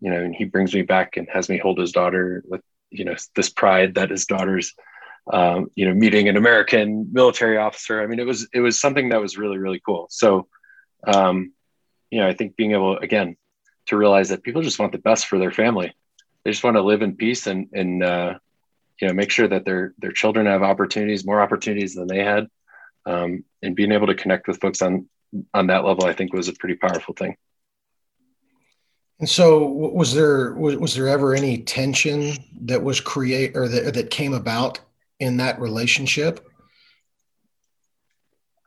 You 0.00 0.10
know, 0.10 0.20
and 0.20 0.34
he 0.34 0.44
brings 0.44 0.74
me 0.74 0.82
back 0.82 1.16
and 1.16 1.28
has 1.32 1.48
me 1.48 1.58
hold 1.58 1.78
his 1.78 1.92
daughter 1.92 2.42
with 2.48 2.62
you 2.90 3.04
know 3.04 3.14
this 3.36 3.50
pride 3.50 3.94
that 3.94 4.10
his 4.10 4.26
daughter's 4.26 4.74
um, 5.32 5.68
you 5.74 5.86
know 5.86 5.94
meeting 5.94 6.28
an 6.28 6.36
American 6.36 7.08
military 7.12 7.56
officer. 7.56 8.02
I 8.02 8.06
mean, 8.06 8.18
it 8.18 8.26
was 8.26 8.48
it 8.52 8.60
was 8.60 8.80
something 8.80 9.10
that 9.10 9.20
was 9.20 9.38
really 9.38 9.58
really 9.58 9.80
cool. 9.84 10.06
So, 10.10 10.48
um, 11.06 11.52
you 12.10 12.20
know, 12.20 12.28
I 12.28 12.34
think 12.34 12.56
being 12.56 12.72
able 12.72 12.96
again 12.98 13.36
to 13.86 13.96
realize 13.96 14.30
that 14.30 14.42
people 14.42 14.62
just 14.62 14.78
want 14.78 14.92
the 14.92 14.98
best 14.98 15.26
for 15.26 15.38
their 15.38 15.52
family. 15.52 15.92
They 16.44 16.50
just 16.50 16.64
want 16.64 16.76
to 16.76 16.82
live 16.82 17.02
in 17.02 17.16
peace 17.16 17.46
and 17.46 17.68
and 17.72 18.02
uh, 18.02 18.34
you 19.00 19.08
know 19.08 19.14
make 19.14 19.30
sure 19.30 19.48
that 19.48 19.64
their 19.64 19.94
their 19.98 20.12
children 20.12 20.46
have 20.46 20.62
opportunities, 20.62 21.24
more 21.24 21.40
opportunities 21.40 21.94
than 21.94 22.06
they 22.06 22.22
had, 22.22 22.48
um, 23.06 23.44
and 23.62 23.76
being 23.76 23.92
able 23.92 24.06
to 24.06 24.14
connect 24.14 24.48
with 24.48 24.60
folks 24.60 24.82
on 24.82 25.08
on 25.54 25.68
that 25.68 25.84
level, 25.84 26.04
I 26.04 26.12
think 26.12 26.32
was 26.32 26.48
a 26.48 26.52
pretty 26.54 26.76
powerful 26.76 27.14
thing. 27.14 27.36
And 29.18 29.28
so, 29.28 29.64
was 29.66 30.14
there 30.14 30.54
was, 30.54 30.76
was 30.76 30.94
there 30.94 31.08
ever 31.08 31.34
any 31.34 31.58
tension 31.58 32.34
that 32.62 32.82
was 32.82 33.00
create 33.00 33.56
or 33.56 33.68
that 33.68 33.94
that 33.94 34.10
came 34.10 34.34
about 34.34 34.80
in 35.20 35.36
that 35.38 35.60
relationship? 35.60 36.46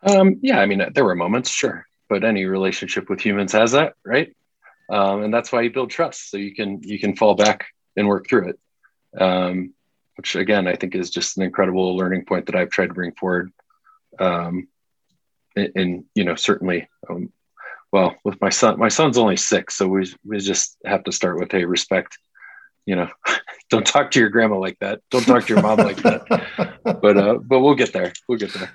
Um, 0.04 0.40
yeah, 0.42 0.60
I 0.60 0.66
mean, 0.66 0.84
there 0.94 1.04
were 1.04 1.16
moments, 1.16 1.50
sure, 1.50 1.88
but 2.10 2.24
any 2.24 2.46
relationship 2.46 3.10
with 3.10 3.20
humans 3.20 3.52
has 3.54 3.72
that, 3.72 3.94
right? 4.06 4.36
um, 4.90 5.24
and 5.24 5.34
that's 5.34 5.52
why 5.52 5.62
you 5.62 5.72
build 5.72 5.90
trust 5.90 6.30
so 6.30 6.38
you 6.38 6.54
can 6.54 6.82
you 6.84 7.00
can 7.00 7.16
fall 7.16 7.36
back 7.36 7.68
and 7.96 8.08
work 8.08 8.28
through 8.30 8.50
it 8.50 8.60
um, 9.22 9.74
which 10.16 10.36
again 10.36 10.68
i 10.68 10.76
think 10.76 10.96
is 10.96 11.10
just 11.10 11.38
an 11.38 11.44
incredible 11.44 11.96
learning 11.96 12.26
point 12.26 12.46
that 12.46 12.56
i've 12.56 12.70
tried 12.70 12.88
to 12.88 12.94
bring 12.94 13.12
forward 13.14 13.52
um, 14.20 14.68
and, 15.56 15.72
and, 15.76 16.06
you 16.16 16.24
know 16.24 16.36
certainly 16.36 16.88
um, 17.10 17.32
well, 17.96 18.14
with 18.26 18.42
my 18.42 18.50
son, 18.50 18.78
my 18.78 18.90
son's 18.90 19.18
only 19.18 19.38
six, 19.38 19.76
so 19.76 19.88
we 19.88 20.14
we 20.26 20.38
just 20.40 20.76
have 20.84 21.06
to 21.06 21.14
start 21.14 21.40
with 21.40 21.50
hey, 21.50 21.64
respect. 21.64 22.18
You 22.86 22.98
know, 22.98 23.10
don't 23.70 23.86
talk 23.86 24.12
to 24.12 24.20
your 24.20 24.28
grandma 24.28 24.58
like 24.58 24.78
that. 24.80 25.00
Don't 25.12 25.24
talk 25.24 25.46
to 25.46 25.54
your 25.54 25.64
mom 25.64 25.78
like 25.78 26.02
that. 26.04 26.82
But 26.84 27.18
uh, 27.18 27.36
but 27.36 27.62
we'll 27.62 27.76
get 27.76 27.94
there. 27.94 28.12
We'll 28.28 28.38
get 28.38 28.54
there. 28.54 28.70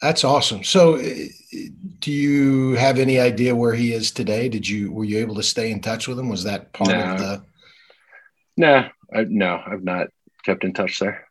That's 0.00 0.22
awesome. 0.22 0.62
So, 0.62 0.98
do 1.98 2.12
you 2.12 2.74
have 2.74 3.00
any 3.00 3.18
idea 3.18 3.56
where 3.56 3.74
he 3.74 3.92
is 3.92 4.12
today? 4.12 4.48
Did 4.48 4.68
you 4.68 4.92
were 4.92 5.04
you 5.04 5.18
able 5.18 5.34
to 5.34 5.42
stay 5.42 5.72
in 5.72 5.80
touch 5.80 6.06
with 6.06 6.16
him? 6.16 6.28
Was 6.28 6.44
that 6.44 6.72
part 6.72 6.90
no. 6.90 7.00
of 7.00 7.18
the? 7.18 7.44
No, 8.56 8.88
I, 9.14 9.24
no, 9.24 9.62
I've 9.64 9.84
not 9.84 10.08
kept 10.44 10.64
in 10.64 10.72
touch 10.72 10.98
there. 10.98 11.28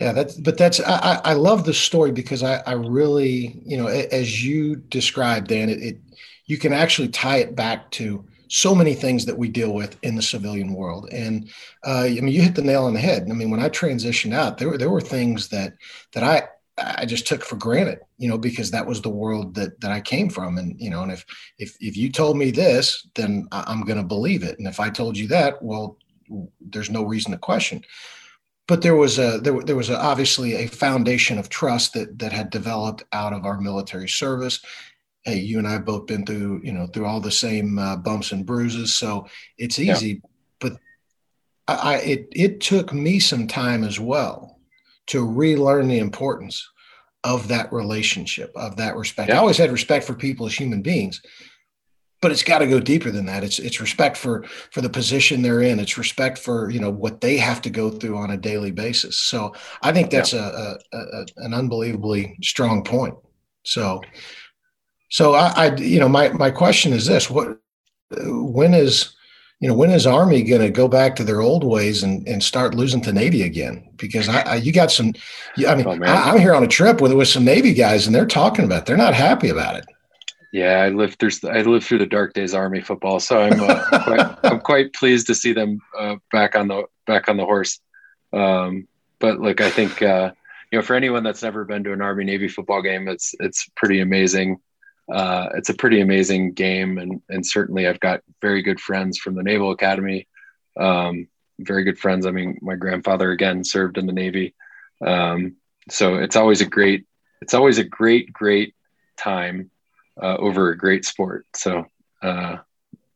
Yeah, 0.00 0.12
that's 0.12 0.34
but 0.34 0.58
that's 0.58 0.78
I, 0.80 1.20
I 1.24 1.32
love 1.32 1.64
the 1.64 1.72
story 1.72 2.12
because 2.12 2.42
I, 2.42 2.56
I 2.66 2.72
really 2.72 3.60
you 3.64 3.78
know 3.78 3.86
as 3.86 4.44
you 4.44 4.76
described 4.76 5.48
Dan 5.48 5.70
it, 5.70 5.82
it 5.82 5.98
you 6.44 6.58
can 6.58 6.74
actually 6.74 7.08
tie 7.08 7.38
it 7.38 7.56
back 7.56 7.90
to 7.92 8.24
so 8.48 8.74
many 8.74 8.94
things 8.94 9.24
that 9.24 9.38
we 9.38 9.48
deal 9.48 9.72
with 9.72 9.96
in 10.02 10.14
the 10.14 10.22
civilian 10.22 10.74
world 10.74 11.08
and 11.12 11.50
uh, 11.86 12.04
I 12.04 12.20
mean 12.20 12.28
you 12.28 12.42
hit 12.42 12.54
the 12.54 12.62
nail 12.62 12.84
on 12.84 12.92
the 12.92 13.00
head 13.00 13.26
I 13.30 13.32
mean 13.32 13.50
when 13.50 13.60
I 13.60 13.70
transitioned 13.70 14.34
out 14.34 14.58
there 14.58 14.68
were 14.68 14.76
there 14.76 14.90
were 14.90 15.00
things 15.00 15.48
that 15.48 15.72
that 16.12 16.22
I 16.22 16.46
I 16.78 17.06
just 17.06 17.26
took 17.26 17.42
for 17.42 17.56
granted 17.56 18.00
you 18.18 18.28
know 18.28 18.38
because 18.38 18.70
that 18.70 18.86
was 18.86 19.00
the 19.00 19.08
world 19.08 19.54
that 19.54 19.80
that 19.80 19.92
I 19.92 20.00
came 20.00 20.28
from. 20.28 20.58
And 20.58 20.78
you 20.80 20.90
know 20.90 21.02
and 21.02 21.12
if 21.12 21.24
if 21.58 21.76
if 21.80 21.96
you 21.96 22.10
told 22.10 22.36
me 22.36 22.50
this 22.50 23.06
then 23.14 23.48
I'm 23.52 23.82
going 23.82 23.98
to 23.98 24.04
believe 24.04 24.42
it. 24.42 24.58
And 24.58 24.68
if 24.68 24.80
I 24.80 24.90
told 24.90 25.16
you 25.16 25.28
that 25.28 25.62
well 25.62 25.98
there's 26.60 26.90
no 26.90 27.04
reason 27.04 27.32
to 27.32 27.38
question. 27.38 27.82
But 28.68 28.82
there 28.82 28.96
was 28.96 29.18
a 29.18 29.38
there, 29.38 29.60
there 29.62 29.76
was 29.76 29.90
a, 29.90 30.00
obviously 30.00 30.54
a 30.54 30.66
foundation 30.66 31.38
of 31.38 31.48
trust 31.48 31.94
that 31.94 32.18
that 32.18 32.32
had 32.32 32.50
developed 32.50 33.04
out 33.12 33.32
of 33.32 33.44
our 33.46 33.60
military 33.60 34.08
service. 34.08 34.60
Hey 35.24 35.38
you 35.38 35.58
and 35.58 35.66
i 35.66 35.72
have 35.72 35.84
both 35.84 36.06
been 36.06 36.26
through 36.26 36.60
you 36.62 36.72
know 36.72 36.86
through 36.86 37.06
all 37.06 37.20
the 37.20 37.30
same 37.30 37.78
uh, 37.78 37.96
bumps 37.96 38.32
and 38.32 38.46
bruises 38.46 38.94
so 38.94 39.28
it's 39.58 39.78
easy. 39.78 40.08
Yeah. 40.08 40.28
but 40.60 40.72
I, 41.66 41.74
I 41.74 41.96
it 41.98 42.28
it 42.32 42.60
took 42.60 42.92
me 42.92 43.18
some 43.18 43.46
time 43.46 43.82
as 43.82 43.98
well 43.98 44.55
to 45.06 45.26
relearn 45.26 45.88
the 45.88 45.98
importance 45.98 46.68
of 47.24 47.48
that 47.48 47.72
relationship 47.72 48.52
of 48.56 48.76
that 48.76 48.96
respect 48.96 49.28
yeah. 49.28 49.36
i 49.36 49.38
always 49.38 49.56
had 49.56 49.72
respect 49.72 50.04
for 50.04 50.14
people 50.14 50.46
as 50.46 50.54
human 50.54 50.82
beings 50.82 51.20
but 52.22 52.32
it's 52.32 52.42
got 52.42 52.58
to 52.58 52.66
go 52.66 52.80
deeper 52.80 53.10
than 53.10 53.26
that. 53.26 53.44
It's 53.44 53.58
it's 53.58 53.80
respect 53.80 54.16
for 54.16 54.44
for 54.70 54.80
the 54.80 54.88
position 54.88 55.42
they're 55.42 55.62
in. 55.62 55.78
It's 55.78 55.98
respect 55.98 56.38
for 56.38 56.70
you 56.70 56.80
know 56.80 56.90
what 56.90 57.20
they 57.20 57.36
have 57.36 57.60
to 57.62 57.70
go 57.70 57.90
through 57.90 58.16
on 58.16 58.30
a 58.30 58.36
daily 58.36 58.70
basis. 58.70 59.18
So 59.18 59.54
I 59.82 59.92
think 59.92 60.10
that's 60.10 60.32
yeah. 60.32 60.48
a, 60.48 60.96
a, 60.96 60.98
a, 60.98 61.26
an 61.36 61.54
unbelievably 61.54 62.38
strong 62.42 62.82
point. 62.84 63.14
So 63.64 64.02
so 65.10 65.34
I, 65.34 65.52
I 65.56 65.76
you 65.76 66.00
know 66.00 66.08
my 66.08 66.30
my 66.30 66.50
question 66.50 66.92
is 66.92 67.06
this: 67.06 67.30
what 67.30 67.58
when 68.10 68.72
is 68.72 69.14
you 69.60 69.68
know 69.68 69.74
when 69.74 69.90
is 69.90 70.06
Army 70.06 70.42
going 70.42 70.60
to 70.60 70.70
go 70.70 70.86
back 70.86 71.16
to 71.16 71.24
their 71.24 71.40
old 71.40 71.64
ways 71.64 72.02
and, 72.02 72.26
and 72.28 72.42
start 72.42 72.74
losing 72.74 73.00
to 73.02 73.12
Navy 73.12 73.42
again? 73.42 73.88
Because 73.96 74.28
I, 74.28 74.40
I 74.42 74.54
you 74.56 74.72
got 74.72 74.90
some, 74.90 75.14
I 75.66 75.74
mean, 75.74 75.86
oh, 75.86 76.04
I, 76.04 76.30
am 76.30 76.38
here 76.38 76.54
on 76.54 76.62
a 76.62 76.68
trip 76.68 77.00
with 77.00 77.12
with 77.12 77.28
some 77.28 77.44
Navy 77.44 77.72
guys, 77.72 78.06
and 78.06 78.14
they're 78.14 78.26
talking 78.26 78.64
about 78.64 78.80
it. 78.80 78.86
they're 78.86 78.96
not 78.96 79.14
happy 79.14 79.48
about 79.48 79.76
it. 79.76 79.86
Yeah, 80.52 80.82
I 80.82 80.90
lived 80.90 81.18
through 81.18 81.32
I 81.50 81.62
lived 81.62 81.86
through 81.86 81.98
the 81.98 82.06
dark 82.06 82.34
days 82.34 82.54
Army 82.54 82.80
football, 82.80 83.20
so 83.20 83.40
I'm 83.40 83.60
uh, 83.60 84.00
quite, 84.04 84.38
I'm 84.44 84.60
quite 84.60 84.92
pleased 84.92 85.26
to 85.28 85.34
see 85.34 85.52
them 85.52 85.80
uh, 85.98 86.16
back 86.32 86.54
on 86.54 86.68
the 86.68 86.84
back 87.06 87.28
on 87.28 87.36
the 87.36 87.44
horse. 87.44 87.80
Um, 88.32 88.86
but 89.18 89.40
look, 89.40 89.60
I 89.60 89.70
think 89.70 90.02
uh, 90.02 90.32
you 90.70 90.78
know 90.78 90.82
for 90.82 90.94
anyone 90.94 91.22
that's 91.22 91.42
never 91.42 91.64
been 91.64 91.84
to 91.84 91.92
an 91.92 92.02
Army 92.02 92.24
Navy 92.24 92.48
football 92.48 92.82
game, 92.82 93.08
it's 93.08 93.34
it's 93.40 93.68
pretty 93.76 94.00
amazing. 94.00 94.58
Uh, 95.12 95.48
it's 95.54 95.68
a 95.68 95.74
pretty 95.74 96.00
amazing 96.00 96.52
game, 96.52 96.98
and 96.98 97.22
and 97.28 97.46
certainly 97.46 97.86
I've 97.86 98.00
got 98.00 98.22
very 98.42 98.62
good 98.62 98.80
friends 98.80 99.18
from 99.18 99.34
the 99.34 99.42
Naval 99.42 99.70
Academy. 99.70 100.26
Um, 100.76 101.28
very 101.60 101.84
good 101.84 101.98
friends. 101.98 102.26
I 102.26 102.32
mean, 102.32 102.58
my 102.60 102.74
grandfather 102.74 103.30
again 103.30 103.64
served 103.64 103.98
in 103.98 104.06
the 104.06 104.12
Navy, 104.12 104.54
um, 105.04 105.56
so 105.88 106.16
it's 106.16 106.36
always 106.36 106.60
a 106.60 106.66
great 106.66 107.06
it's 107.40 107.54
always 107.54 107.78
a 107.78 107.84
great 107.84 108.32
great 108.32 108.74
time 109.16 109.70
uh, 110.20 110.36
over 110.36 110.70
a 110.70 110.76
great 110.76 111.04
sport. 111.04 111.46
So, 111.54 111.86
uh, 112.22 112.56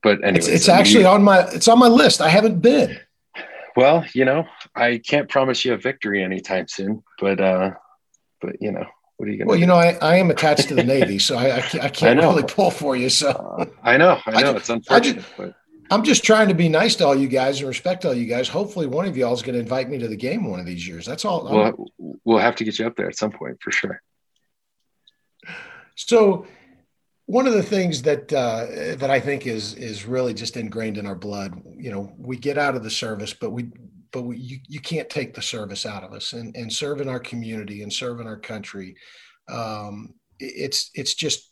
but 0.02 0.22
anyway, 0.22 0.38
it's, 0.38 0.48
it's 0.48 0.68
actually 0.68 1.04
on 1.04 1.22
my 1.22 1.40
it's 1.48 1.68
on 1.68 1.78
my 1.78 1.88
list. 1.88 2.20
I 2.20 2.28
haven't 2.28 2.60
been. 2.60 2.98
Well, 3.76 4.04
you 4.14 4.24
know, 4.24 4.46
I 4.74 4.98
can't 4.98 5.28
promise 5.28 5.64
you 5.64 5.74
a 5.74 5.76
victory 5.76 6.22
anytime 6.22 6.68
soon, 6.68 7.02
but 7.18 7.40
uh, 7.40 7.72
but 8.40 8.56
you 8.60 8.72
know, 8.72 8.86
what 9.20 9.28
are 9.28 9.32
you 9.32 9.36
going? 9.36 9.48
Well, 9.48 9.56
do? 9.56 9.60
you 9.60 9.66
know, 9.66 9.76
I, 9.76 9.98
I 10.00 10.16
am 10.16 10.30
attached 10.30 10.68
to 10.68 10.74
the 10.74 10.82
Navy, 10.82 11.18
so 11.18 11.36
I 11.36 11.58
I 11.58 11.60
can't, 11.60 11.84
I 11.84 11.88
can't 11.90 12.18
I 12.18 12.22
really 12.22 12.42
pull 12.42 12.70
for 12.70 12.96
you. 12.96 13.10
So 13.10 13.28
uh, 13.28 13.66
I 13.82 13.98
know, 13.98 14.18
I 14.24 14.42
know, 14.42 14.56
it's 14.56 14.70
unfortunate, 14.70 15.16
just, 15.16 15.36
but. 15.36 15.54
I'm 15.90 16.04
just 16.04 16.24
trying 16.24 16.48
to 16.48 16.54
be 16.54 16.68
nice 16.70 16.94
to 16.96 17.06
all 17.06 17.14
you 17.16 17.28
guys 17.28 17.58
and 17.58 17.68
respect 17.68 18.06
all 18.06 18.14
you 18.14 18.24
guys. 18.24 18.48
Hopefully, 18.48 18.86
one 18.86 19.04
of 19.04 19.16
y'all 19.18 19.34
is 19.34 19.42
going 19.42 19.54
to 19.54 19.60
invite 19.60 19.90
me 19.90 19.98
to 19.98 20.08
the 20.08 20.16
game 20.16 20.48
one 20.48 20.58
of 20.58 20.64
these 20.64 20.88
years. 20.88 21.04
That's 21.04 21.26
all. 21.26 21.44
Well, 21.44 21.86
we'll 22.24 22.38
have 22.38 22.56
to 22.56 22.64
get 22.64 22.78
you 22.78 22.86
up 22.86 22.96
there 22.96 23.08
at 23.08 23.18
some 23.18 23.32
point 23.32 23.58
for 23.60 23.72
sure. 23.72 24.00
So, 25.96 26.46
one 27.26 27.46
of 27.46 27.52
the 27.52 27.62
things 27.62 28.02
that 28.02 28.32
uh, 28.32 28.96
that 28.96 29.10
I 29.10 29.20
think 29.20 29.46
is 29.46 29.74
is 29.74 30.06
really 30.06 30.32
just 30.32 30.56
ingrained 30.56 30.96
in 30.96 31.06
our 31.06 31.14
blood. 31.14 31.60
You 31.76 31.90
know, 31.90 32.14
we 32.16 32.38
get 32.38 32.56
out 32.56 32.74
of 32.74 32.84
the 32.84 32.90
service, 32.90 33.34
but 33.34 33.50
we 33.50 33.70
but 34.12 34.22
we, 34.22 34.36
you, 34.36 34.58
you 34.68 34.80
can't 34.80 35.08
take 35.08 35.34
the 35.34 35.42
service 35.42 35.86
out 35.86 36.04
of 36.04 36.12
us 36.12 36.32
and, 36.32 36.54
and 36.56 36.72
serve 36.72 37.00
in 37.00 37.08
our 37.08 37.20
community 37.20 37.82
and 37.82 37.92
serve 37.92 38.20
in 38.20 38.26
our 38.26 38.38
country. 38.38 38.96
Um, 39.50 40.14
it's 40.38 40.90
it's 40.94 41.14
just 41.14 41.50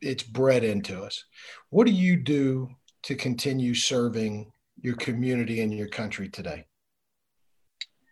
it's 0.00 0.22
bred 0.22 0.64
into 0.64 1.02
us. 1.02 1.24
What 1.70 1.86
do 1.86 1.92
you 1.92 2.16
do 2.16 2.68
to 3.04 3.14
continue 3.14 3.74
serving 3.74 4.50
your 4.80 4.96
community 4.96 5.60
and 5.60 5.72
your 5.72 5.88
country 5.88 6.28
today? 6.28 6.64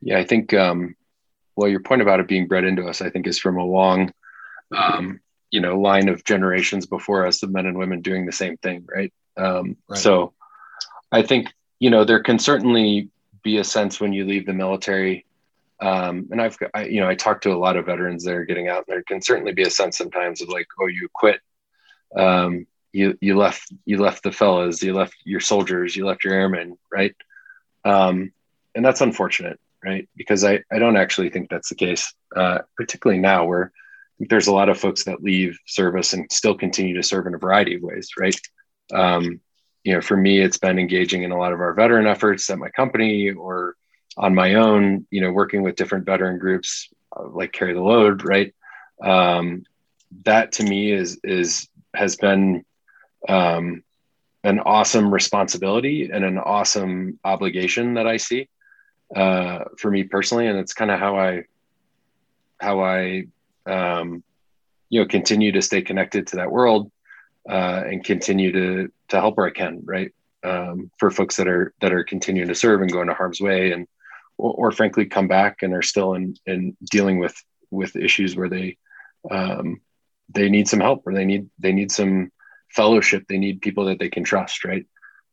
Yeah, 0.02 0.18
I 0.18 0.24
think 0.24 0.52
um, 0.54 0.94
well, 1.56 1.68
your 1.68 1.80
point 1.80 2.02
about 2.02 2.20
it 2.20 2.28
being 2.28 2.46
bred 2.46 2.64
into 2.64 2.86
us, 2.86 3.00
I 3.00 3.10
think, 3.10 3.26
is 3.26 3.38
from 3.38 3.58
a 3.58 3.64
long 3.64 4.12
um, 4.76 5.20
you 5.50 5.60
know 5.60 5.80
line 5.80 6.08
of 6.08 6.24
generations 6.24 6.86
before 6.86 7.26
us 7.26 7.42
of 7.42 7.50
men 7.50 7.66
and 7.66 7.78
women 7.78 8.02
doing 8.02 8.26
the 8.26 8.32
same 8.32 8.56
thing 8.58 8.84
right, 8.94 9.12
um, 9.36 9.76
right. 9.88 9.98
so 9.98 10.32
i 11.12 11.22
think 11.22 11.52
you 11.78 11.90
know 11.90 12.04
there 12.04 12.22
can 12.22 12.38
certainly 12.38 13.08
be 13.42 13.58
a 13.58 13.64
sense 13.64 14.00
when 14.00 14.12
you 14.12 14.24
leave 14.24 14.46
the 14.46 14.52
military. 14.52 15.24
Um, 15.80 16.28
and 16.32 16.42
i've 16.42 16.58
I, 16.74 16.86
you 16.86 17.00
know 17.00 17.08
i 17.08 17.14
talked 17.14 17.44
to 17.44 17.52
a 17.52 17.56
lot 17.56 17.76
of 17.76 17.86
veterans 17.86 18.24
that 18.24 18.34
are 18.34 18.44
getting 18.44 18.68
out. 18.68 18.84
And 18.88 18.94
there 18.94 19.02
can 19.04 19.22
certainly 19.22 19.52
be 19.52 19.62
a 19.62 19.70
sense 19.70 19.96
sometimes 19.96 20.42
of 20.42 20.48
like 20.48 20.66
oh 20.80 20.86
you 20.86 21.08
quit. 21.12 21.40
Um, 22.16 22.66
you 22.92 23.16
you 23.20 23.36
left 23.36 23.72
you 23.84 23.98
left 23.98 24.22
the 24.22 24.32
fellas 24.32 24.82
you 24.82 24.94
left 24.94 25.14
your 25.24 25.40
soldiers 25.40 25.94
you 25.94 26.06
left 26.06 26.24
your 26.24 26.34
airmen 26.34 26.76
right? 26.90 27.14
Um, 27.84 28.32
and 28.74 28.84
that's 28.84 29.02
unfortunate 29.02 29.60
right? 29.84 30.08
Because 30.16 30.42
i 30.44 30.62
i 30.72 30.78
don't 30.78 30.96
actually 30.96 31.30
think 31.30 31.48
that's 31.48 31.68
the 31.68 31.74
case 31.74 32.12
uh, 32.34 32.58
particularly 32.76 33.20
now 33.20 33.44
where 33.44 33.72
there's 34.18 34.48
a 34.48 34.52
lot 34.52 34.68
of 34.68 34.78
folks 34.78 35.04
that 35.04 35.22
leave 35.22 35.58
service 35.66 36.12
and 36.12 36.30
still 36.30 36.56
continue 36.56 36.94
to 36.96 37.02
serve 37.02 37.26
in 37.26 37.34
a 37.34 37.38
variety 37.38 37.76
of 37.76 37.82
ways, 37.82 38.10
right? 38.18 38.38
Um, 38.92 39.40
you 39.84 39.94
know, 39.94 40.00
for 40.00 40.16
me, 40.16 40.40
it's 40.40 40.58
been 40.58 40.78
engaging 40.78 41.22
in 41.22 41.32
a 41.32 41.38
lot 41.38 41.52
of 41.52 41.60
our 41.60 41.72
veteran 41.72 42.06
efforts 42.06 42.50
at 42.50 42.58
my 42.58 42.68
company 42.70 43.30
or 43.30 43.76
on 44.16 44.34
my 44.34 44.54
own, 44.54 45.06
you 45.10 45.20
know, 45.20 45.30
working 45.30 45.62
with 45.62 45.76
different 45.76 46.04
veteran 46.04 46.38
groups 46.38 46.88
uh, 47.16 47.28
like 47.28 47.52
Carry 47.52 47.74
the 47.74 47.80
Load, 47.80 48.24
right? 48.24 48.54
Um, 49.02 49.64
that 50.24 50.52
to 50.52 50.64
me 50.64 50.92
is, 50.92 51.20
is, 51.22 51.68
has 51.94 52.16
been 52.16 52.64
um, 53.28 53.82
an 54.44 54.58
awesome 54.60 55.12
responsibility 55.12 56.10
and 56.12 56.24
an 56.24 56.38
awesome 56.38 57.18
obligation 57.24 57.94
that 57.94 58.06
I 58.06 58.16
see 58.16 58.48
uh, 59.14 59.64
for 59.78 59.90
me 59.90 60.04
personally. 60.04 60.46
And 60.46 60.58
it's 60.58 60.74
kind 60.74 60.90
of 60.90 60.98
how 60.98 61.18
I, 61.18 61.44
how 62.60 62.80
I 62.80 63.26
um, 63.66 64.22
you 64.88 65.00
know 65.00 65.06
continue 65.06 65.52
to 65.52 65.62
stay 65.62 65.82
connected 65.82 66.28
to 66.28 66.36
that 66.36 66.50
world 66.50 66.90
uh, 67.48 67.82
and 67.86 68.04
continue 68.04 68.52
to 68.52 68.92
to 69.08 69.20
help 69.20 69.36
where 69.36 69.46
I 69.46 69.50
can, 69.50 69.82
right? 69.84 70.12
Um, 70.44 70.90
for 70.98 71.10
folks 71.10 71.36
that 71.36 71.48
are 71.48 71.72
that 71.80 71.92
are 71.92 72.04
continuing 72.04 72.48
to 72.48 72.54
serve 72.54 72.80
and 72.82 72.92
go 72.92 73.00
into 73.00 73.14
harm's 73.14 73.40
way, 73.40 73.72
and 73.72 73.86
or, 74.36 74.68
or 74.68 74.72
frankly 74.72 75.06
come 75.06 75.28
back 75.28 75.62
and 75.62 75.74
are 75.74 75.82
still 75.82 76.14
in 76.14 76.36
in 76.46 76.76
dealing 76.90 77.18
with 77.18 77.34
with 77.70 77.96
issues 77.96 78.36
where 78.36 78.48
they 78.48 78.76
um, 79.30 79.80
they 80.28 80.48
need 80.48 80.68
some 80.68 80.80
help 80.80 81.06
or 81.06 81.14
they 81.14 81.24
need 81.24 81.48
they 81.58 81.72
need 81.72 81.90
some 81.90 82.30
fellowship. 82.70 83.24
They 83.28 83.38
need 83.38 83.60
people 83.60 83.86
that 83.86 83.98
they 83.98 84.10
can 84.10 84.24
trust, 84.24 84.64
right? 84.64 84.86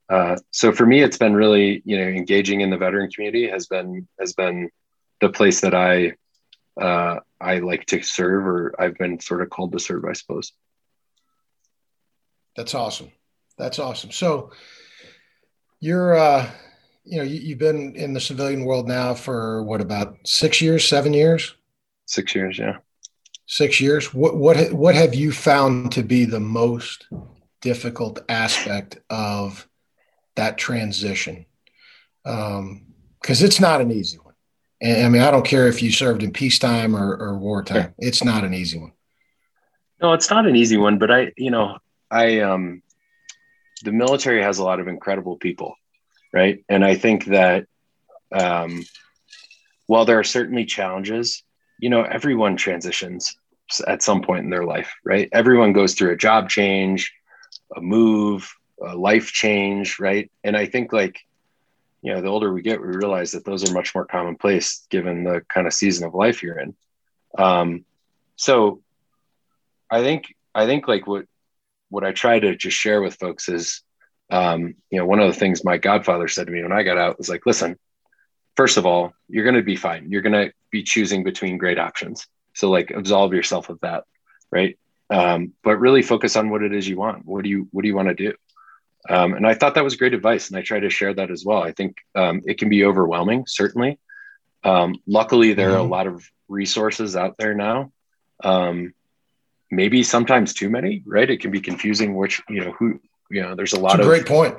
Uh, 0.08 0.38
so 0.52 0.72
for 0.72 0.86
me, 0.86 1.02
it's 1.02 1.18
been 1.18 1.34
really 1.34 1.82
you 1.86 1.98
know 1.98 2.08
engaging 2.08 2.62
in 2.62 2.70
the 2.70 2.78
veteran 2.78 3.10
community 3.12 3.50
has 3.50 3.68
been 3.68 4.08
has 4.20 4.34
been 4.34 4.70
the 5.22 5.30
place 5.30 5.62
that 5.62 5.74
I 5.74 6.14
uh, 6.80 7.20
I 7.40 7.60
like 7.60 7.86
to 7.88 8.02
serve, 8.02 8.46
or 8.46 8.76
I've 8.80 8.98
been 8.98 9.20
sort 9.20 9.42
of 9.42 9.50
called 9.50 9.72
to 9.74 9.80
serve, 9.80 10.06
I 10.06 10.14
suppose. 10.14 10.52
That's 12.56 12.74
awesome. 12.74 13.12
That's 13.58 13.80
awesome. 13.80 14.12
So 14.12 14.52
you're, 15.80 16.16
uh, 16.16 16.50
you 17.04 17.18
know, 17.18 17.24
you, 17.24 17.50
have 17.50 17.60
been 17.60 17.96
in 17.96 18.14
the 18.14 18.20
civilian 18.20 18.66
world 18.66 18.88
now 18.88 19.14
for 19.14 19.64
what 19.64 19.82
about 19.82 20.18
six 20.26 20.62
years, 20.62 20.88
seven 20.88 21.14
years? 21.14 21.56
Six 22.06 22.34
years, 22.36 22.58
yeah. 22.58 22.78
Six 23.48 23.80
years. 23.80 24.14
What 24.14 24.38
what 24.38 24.74
what 24.74 24.96
have 24.96 25.14
you 25.14 25.32
found 25.32 25.92
to 25.92 26.02
be 26.02 26.26
the 26.26 26.40
most 26.40 27.08
difficult 27.62 28.24
aspect 28.28 28.98
of 29.12 29.68
that 30.36 30.58
transition? 30.58 31.46
Because 32.24 32.60
um, 32.60 32.86
it's 33.22 33.60
not 33.60 33.82
an 33.82 33.92
easy 33.92 34.18
one. 34.18 34.34
And 34.82 35.06
I 35.06 35.10
mean, 35.10 35.22
I 35.22 35.30
don't 35.30 35.46
care 35.46 35.68
if 35.68 35.84
you 35.84 35.92
served 35.92 36.24
in 36.24 36.32
peacetime 36.32 36.96
or, 36.96 37.16
or 37.18 37.38
wartime. 37.38 37.94
It's 38.00 38.24
not 38.24 38.44
an 38.44 38.54
easy 38.56 38.80
one. 38.80 38.94
No, 40.02 40.14
it's 40.14 40.30
not 40.30 40.48
an 40.48 40.56
easy 40.56 40.78
one. 40.78 40.98
But 40.98 41.12
I, 41.12 41.32
you 41.38 41.52
know, 41.52 41.78
I 42.16 42.40
um, 42.40 42.82
the 43.84 43.92
military 43.92 44.42
has 44.42 44.58
a 44.58 44.64
lot 44.64 44.80
of 44.80 44.88
incredible 44.88 45.36
people, 45.36 45.76
right? 46.32 46.64
And 46.70 46.86
I 46.86 46.96
think 46.96 47.26
that 47.26 47.68
um, 48.32 48.86
while 49.88 50.06
there 50.06 50.20
are 50.20 50.24
certainly 50.24 50.66
challenges, 50.66 51.44
you 51.78 51.90
know, 51.90 52.04
everyone 52.04 52.56
transitions 52.56 53.38
at 53.86 54.02
some 54.02 54.22
point 54.22 54.46
in 54.46 54.50
their 54.50 54.64
life, 54.64 54.94
right? 55.04 55.28
Everyone 55.34 55.74
goes 55.74 55.94
through 55.94 56.12
a 56.12 56.18
job 56.18 56.50
change, 56.50 57.14
a 57.76 57.82
move, 57.82 58.50
a 58.82 58.96
life 58.96 59.32
change, 59.32 60.00
right? 60.00 60.32
And 60.44 60.56
I 60.56 60.68
think 60.68 60.94
like, 60.94 61.20
you 62.02 62.14
know, 62.14 62.22
the 62.22 62.30
older 62.30 62.54
we 62.54 62.62
get, 62.62 62.80
we 62.80 62.88
realize 62.88 63.32
that 63.34 63.44
those 63.44 63.70
are 63.70 63.74
much 63.74 63.94
more 63.94 64.06
commonplace 64.06 64.86
given 64.90 65.26
the 65.26 65.42
kind 65.50 65.68
of 65.68 65.74
season 65.74 66.08
of 66.08 66.14
life 66.14 66.44
you're 66.44 66.60
in. 66.60 66.76
Um, 67.38 67.84
so 68.38 68.82
I 69.90 70.02
think, 70.02 70.34
I 70.54 70.66
think 70.66 70.88
like 70.88 71.08
what, 71.08 71.26
what 71.96 72.04
I 72.04 72.12
try 72.12 72.38
to 72.38 72.58
just 72.58 72.76
share 72.76 73.02
with 73.02 73.16
folks 73.16 73.48
is, 73.48 73.82
um, 74.30 74.76
you 74.92 75.00
know, 75.00 75.06
one 75.06 75.22
of 75.22 75.28
the 75.28 75.40
things 75.40 75.64
my 75.64 75.78
godfather 75.78 76.28
said 76.28 76.48
to 76.48 76.52
me 76.52 76.62
when 76.62 76.74
I 76.74 76.84
got 76.84 76.98
out 76.98 77.18
was 77.18 77.30
like, 77.30 77.46
listen, 77.46 77.80
first 78.58 78.76
of 78.76 78.86
all, 78.86 79.14
you're 79.30 79.46
going 79.46 79.56
to 79.56 79.64
be 79.64 79.78
fine. 79.78 80.12
You're 80.12 80.22
going 80.22 80.34
to 80.34 80.52
be 80.72 80.84
choosing 80.84 81.24
between 81.24 81.58
great 81.58 81.80
options. 81.80 82.28
So 82.54 82.70
like 82.70 82.92
absolve 82.92 83.34
yourself 83.34 83.70
of 83.70 83.80
that. 83.82 84.04
Right. 84.52 84.78
Um, 85.10 85.54
but 85.64 85.78
really 85.78 86.02
focus 86.02 86.36
on 86.36 86.50
what 86.50 86.64
it 86.64 86.74
is 86.74 86.86
you 86.86 86.98
want. 86.98 87.26
What 87.26 87.46
do 87.46 87.50
you, 87.50 87.70
what 87.72 87.84
do 87.84 87.88
you 87.88 87.96
want 87.96 88.10
to 88.10 88.14
do? 88.14 88.34
Um, 89.10 89.34
and 89.34 89.48
I 89.48 89.54
thought 89.54 89.76
that 89.76 89.84
was 89.86 89.96
great 89.96 90.14
advice. 90.14 90.50
And 90.50 90.58
I 90.58 90.64
try 90.64 90.82
to 90.82 90.90
share 90.90 91.14
that 91.14 91.32
as 91.32 91.46
well. 91.46 91.64
I 91.64 91.72
think 91.72 91.96
um, 92.14 92.42
it 92.44 92.58
can 92.58 92.68
be 92.68 92.84
overwhelming, 92.84 93.46
certainly. 93.48 94.00
Um, 94.66 94.96
luckily, 95.08 95.54
there 95.54 95.70
mm-hmm. 95.70 95.76
are 95.76 95.80
a 95.80 95.84
mm-hmm. 95.84 95.92
lot 95.92 96.08
of 96.08 96.30
resources 96.50 97.16
out 97.16 97.38
there 97.38 97.54
now. 97.54 97.94
Um, 98.44 98.94
maybe 99.76 100.04
sometimes 100.04 100.54
too 100.54 100.70
many, 100.70 101.04
right? 101.06 101.30
It 101.30 101.42
can 101.42 101.52
be 101.52 101.62
confusing 101.62 102.16
which, 102.16 102.42
you 102.50 102.64
know, 102.64 102.72
who, 102.72 103.00
you 103.30 103.42
know, 103.42 103.56
there's 103.56 103.74
a 103.74 103.80
lot 103.80 104.00
a 104.00 104.04
of 104.04 104.08
great 104.08 104.26
point. 104.26 104.56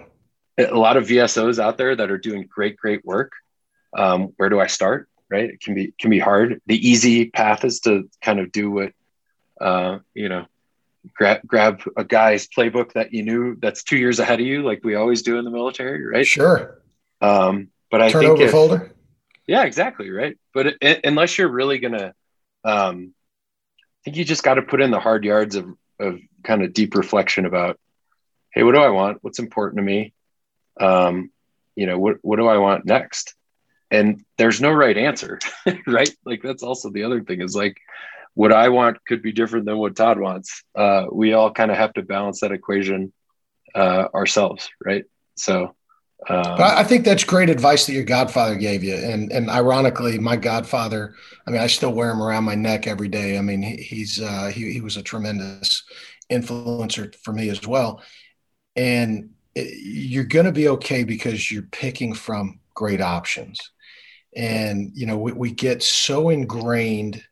A 0.59 0.75
lot 0.75 0.97
of 0.97 1.07
VSOs 1.07 1.59
out 1.59 1.77
there 1.77 1.95
that 1.95 2.11
are 2.11 2.19
doing 2.19 2.49
great, 2.51 2.77
great 2.77 3.05
work 3.05 3.33
um, 3.97 4.33
where 4.37 4.49
do 4.49 4.61
I 4.61 4.67
start? 4.67 5.09
Right. 5.29 5.51
It 5.51 5.61
can 5.61 5.75
be, 5.75 5.93
can 5.99 6.11
be 6.11 6.21
hard. 6.21 6.61
The 6.67 6.89
easy 6.89 7.31
path 7.31 7.65
is 7.65 7.81
to 7.81 8.09
kind 8.23 8.39
of 8.39 8.53
do 8.53 8.71
what, 8.71 8.93
uh, 9.61 9.99
you 10.15 10.29
know, 10.29 10.47
grab, 11.15 11.41
grab 11.45 11.83
a 11.97 12.05
guy's 12.05 12.47
playbook 12.47 12.93
that 12.93 13.13
you 13.13 13.25
knew 13.25 13.57
that's 13.57 13.83
two 13.83 13.97
years 13.97 14.21
ahead 14.21 14.39
of 14.39 14.47
you, 14.47 14.63
like 14.63 14.85
we 14.85 14.95
always 14.95 15.23
do 15.23 15.39
in 15.39 15.45
the 15.45 15.51
military. 15.51 16.07
Right. 16.07 16.27
Sure. 16.27 16.81
Um, 17.21 17.69
but 17.91 18.03
I 18.03 18.13
Turn 18.13 18.23
think 18.23 18.33
over 18.35 18.43
if, 18.45 18.51
folder. 18.53 18.93
Yeah, 19.49 19.65
exactly. 19.65 20.11
Right. 20.11 20.39
But 20.55 20.67
it, 20.69 20.77
it, 20.81 21.01
unless 21.03 21.39
you're 21.39 21.49
really 21.49 21.79
going 21.79 21.95
to, 21.95 22.15
um, 22.63 23.15
think 24.07 24.17
you 24.17 24.25
just 24.25 24.43
got 24.43 24.55
to 24.55 24.63
put 24.63 24.81
in 24.81 24.91
the 24.91 25.01
hard 25.01 25.25
yards 25.25 25.57
of, 25.57 25.69
of 26.01 26.21
kind 26.43 26.63
of 26.63 26.73
deep 26.73 26.95
reflection 26.95 27.45
about, 27.45 27.79
Hey, 28.55 28.63
what 28.63 28.75
do 28.75 28.81
I 28.81 28.89
want? 28.89 29.19
What's 29.21 29.39
important 29.39 29.79
to 29.79 29.83
me? 29.83 30.15
Um, 30.81 31.31
you 31.75 31.87
know, 31.87 31.99
what, 31.99 32.17
what 32.23 32.37
do 32.37 32.47
I 32.47 32.57
want 32.57 32.87
next? 32.87 33.35
and 33.91 34.25
there's 34.37 34.61
no 34.61 34.73
right 34.73 34.97
answer 34.97 35.39
right 35.87 36.11
like 36.25 36.43
that's 36.43 36.63
also 36.63 36.91
the 36.91 37.05
other 37.05 37.23
thing 37.23 37.41
is 37.41 37.55
like 37.55 37.77
what 38.35 38.53
i 38.53 38.69
want 38.69 39.05
could 39.07 39.23
be 39.23 39.33
different 39.33 39.67
than 39.67 39.79
what 39.79 39.97
todd 39.97 40.19
wants 40.19 40.65
uh, 40.75 41.07
we 41.13 41.33
all 41.33 41.53
kind 41.53 41.71
of 41.71 41.77
have 41.77 41.93
to 41.93 42.03
balance 42.03 42.41
that 42.41 42.53
equation 42.53 43.13
uh, 43.75 44.09
ourselves 44.15 44.69
right 44.85 45.05
so 45.37 45.76
um, 46.29 46.57
I 46.59 46.83
think 46.83 47.05
that's 47.05 47.25
great 47.25 47.51
advice 47.51 47.87
that 47.87 47.93
your 47.93 48.05
godfather 48.05 48.57
gave 48.57 48.83
you, 48.83 48.95
and 48.95 49.31
and 49.31 49.51
ironically, 49.51 50.19
my 50.19 50.37
godfather. 50.37 51.15
I 51.47 51.51
mean, 51.51 51.61
I 51.61 51.67
still 51.67 51.93
wear 51.93 52.11
him 52.11 52.23
around 52.23 52.45
my 52.45 52.55
neck 52.55 52.87
every 52.87 53.09
day. 53.09 53.39
I 53.39 53.43
mean, 53.43 53.63
he, 53.63 53.77
he's 53.77 54.21
uh, 54.21 54.51
he 54.53 54.73
he 54.73 54.81
was 54.81 54.97
a 54.97 55.03
tremendous 55.03 55.85
influencer 56.33 57.15
for 57.17 57.33
me 57.33 57.51
as 57.51 57.67
well. 57.67 58.03
And 58.75 59.31
you're 59.55 60.25
going 60.25 60.47
to 60.47 60.53
be 60.53 60.69
okay 60.69 61.05
because 61.05 61.51
you're 61.51 61.63
picking 61.63 62.15
from 62.15 62.61
great 62.75 63.01
options 63.01 63.59
and 64.37 64.91
you 64.95 65.07
know 65.07 65.17
we, 65.17 65.33
we 65.33 65.51
get 65.51 65.83
so 65.83 66.29
ingrained 66.29 67.23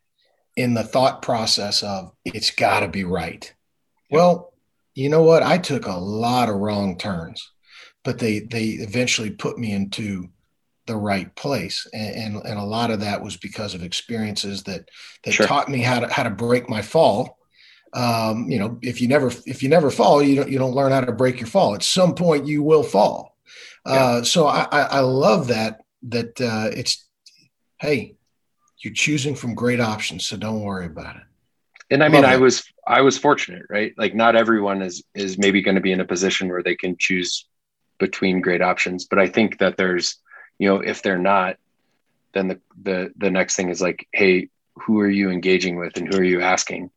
in 0.55 0.73
the 0.73 0.83
thought 0.83 1.21
process 1.21 1.83
of 1.83 2.11
it's 2.25 2.49
got 2.51 2.79
to 2.79 2.87
be 2.87 3.03
right 3.03 3.53
well 4.09 4.53
you 4.95 5.07
know 5.07 5.21
what 5.21 5.43
i 5.43 5.57
took 5.57 5.85
a 5.85 5.91
lot 5.91 6.49
of 6.49 6.55
wrong 6.55 6.97
turns 6.97 7.51
but 8.05 8.17
they 8.19 8.39
they 8.39 8.65
eventually 8.65 9.31
put 9.31 9.57
me 9.57 9.73
into 9.73 10.29
the 10.87 10.95
right 10.95 11.35
place 11.35 11.87
and, 11.93 12.15
and, 12.35 12.45
and 12.45 12.59
a 12.59 12.63
lot 12.63 12.91
of 12.91 12.99
that 12.99 13.21
was 13.21 13.35
because 13.35 13.73
of 13.73 13.83
experiences 13.83 14.63
that 14.63 14.87
that 15.23 15.33
sure. 15.33 15.47
taught 15.47 15.67
me 15.67 15.79
how 15.79 15.99
to 15.99 16.07
how 16.07 16.23
to 16.23 16.29
break 16.29 16.69
my 16.69 16.81
fall 16.81 17.37
um, 17.93 18.49
you 18.49 18.59
know 18.59 18.77
if 18.81 19.01
you 19.01 19.07
never 19.07 19.31
if 19.45 19.61
you 19.63 19.67
never 19.67 19.89
fall 19.89 20.21
you 20.21 20.35
don't 20.35 20.49
you 20.49 20.59
don't 20.59 20.75
learn 20.75 20.91
how 20.91 21.01
to 21.01 21.11
break 21.11 21.39
your 21.39 21.47
fall 21.47 21.75
at 21.75 21.83
some 21.83 22.15
point 22.15 22.45
you 22.45 22.61
will 22.63 22.83
fall 22.83 23.35
yeah. 23.85 23.93
uh, 23.93 24.23
so 24.23 24.47
I, 24.47 24.67
I 24.71 24.99
love 24.99 25.47
that 25.47 25.81
that 26.03 26.39
uh, 26.39 26.69
it's 26.71 27.05
hey, 27.79 28.15
you're 28.79 28.93
choosing 28.93 29.35
from 29.35 29.55
great 29.55 29.79
options, 29.79 30.25
so 30.25 30.37
don't 30.37 30.61
worry 30.61 30.85
about 30.85 31.15
it. 31.15 31.23
And 31.91 32.03
I 32.03 32.09
mean, 32.09 32.23
Love 32.23 32.31
I 32.31 32.37
was 32.37 32.63
I 32.87 33.01
was 33.01 33.17
fortunate, 33.17 33.63
right? 33.69 33.93
Like 33.97 34.15
not 34.15 34.35
everyone 34.35 34.81
is 34.81 35.03
is 35.13 35.37
maybe 35.37 35.61
going 35.61 35.75
to 35.75 35.81
be 35.81 35.91
in 35.91 35.99
a 35.99 36.05
position 36.05 36.49
where 36.49 36.63
they 36.63 36.75
can 36.75 36.95
choose 36.97 37.47
between 37.97 38.41
great 38.41 38.61
options, 38.61 39.05
but 39.05 39.19
I 39.19 39.27
think 39.27 39.59
that 39.59 39.77
there's, 39.77 40.17
you 40.59 40.67
know, 40.67 40.81
if 40.81 41.01
they're 41.01 41.17
not, 41.17 41.57
then 42.33 42.47
the 42.47 42.61
the 42.81 43.13
the 43.17 43.31
next 43.31 43.55
thing 43.55 43.69
is 43.69 43.81
like, 43.81 44.07
hey, 44.11 44.49
who 44.75 44.99
are 44.99 45.09
you 45.09 45.29
engaging 45.29 45.77
with 45.77 45.97
and 45.97 46.07
who 46.07 46.19
are 46.19 46.23
you 46.23 46.41
asking 46.41 46.91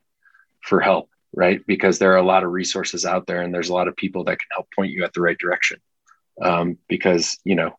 for 0.61 0.81
help, 0.81 1.09
right? 1.33 1.65
Because 1.67 1.99
there 1.99 2.13
are 2.13 2.17
a 2.17 2.27
lot 2.27 2.45
of 2.45 2.51
resources 2.51 3.07
out 3.07 3.27
there 3.27 3.43
and 3.43 3.55
there's 3.55 3.69
a 3.69 3.75
lot 3.75 3.89
of 3.89 3.97
people 3.97 4.25
that 4.25 4.39
can 4.39 4.49
help 4.51 4.69
point 4.75 4.93
you 4.93 5.05
at 5.05 5.13
the 5.15 5.21
right 5.21 5.39
direction. 5.39 5.81
Um, 6.41 6.79
because 6.89 7.39
you 7.45 7.57
know 7.57 7.77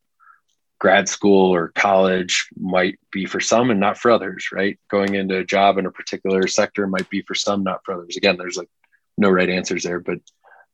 grad 0.79 1.10
school 1.10 1.53
or 1.53 1.69
college 1.69 2.47
might 2.58 2.97
be 3.12 3.25
for 3.25 3.41
some 3.41 3.69
and 3.69 3.79
not 3.79 3.97
for 3.97 4.12
others, 4.12 4.49
right? 4.51 4.79
Going 4.89 5.13
into 5.13 5.38
a 5.38 5.43
job 5.43 5.77
in 5.77 5.86
a 5.86 5.91
particular 5.91 6.47
sector 6.47 6.88
might 6.88 7.10
be 7.10 7.21
for 7.21 7.36
some, 7.36 7.63
not 7.63 7.82
for 7.84 7.93
others. 7.93 8.15
Again, 8.15 8.38
there's 8.38 8.55
like 8.55 8.69
no 9.17 9.29
right 9.29 9.49
answers 9.49 9.84
there, 9.84 9.99
but 9.99 10.19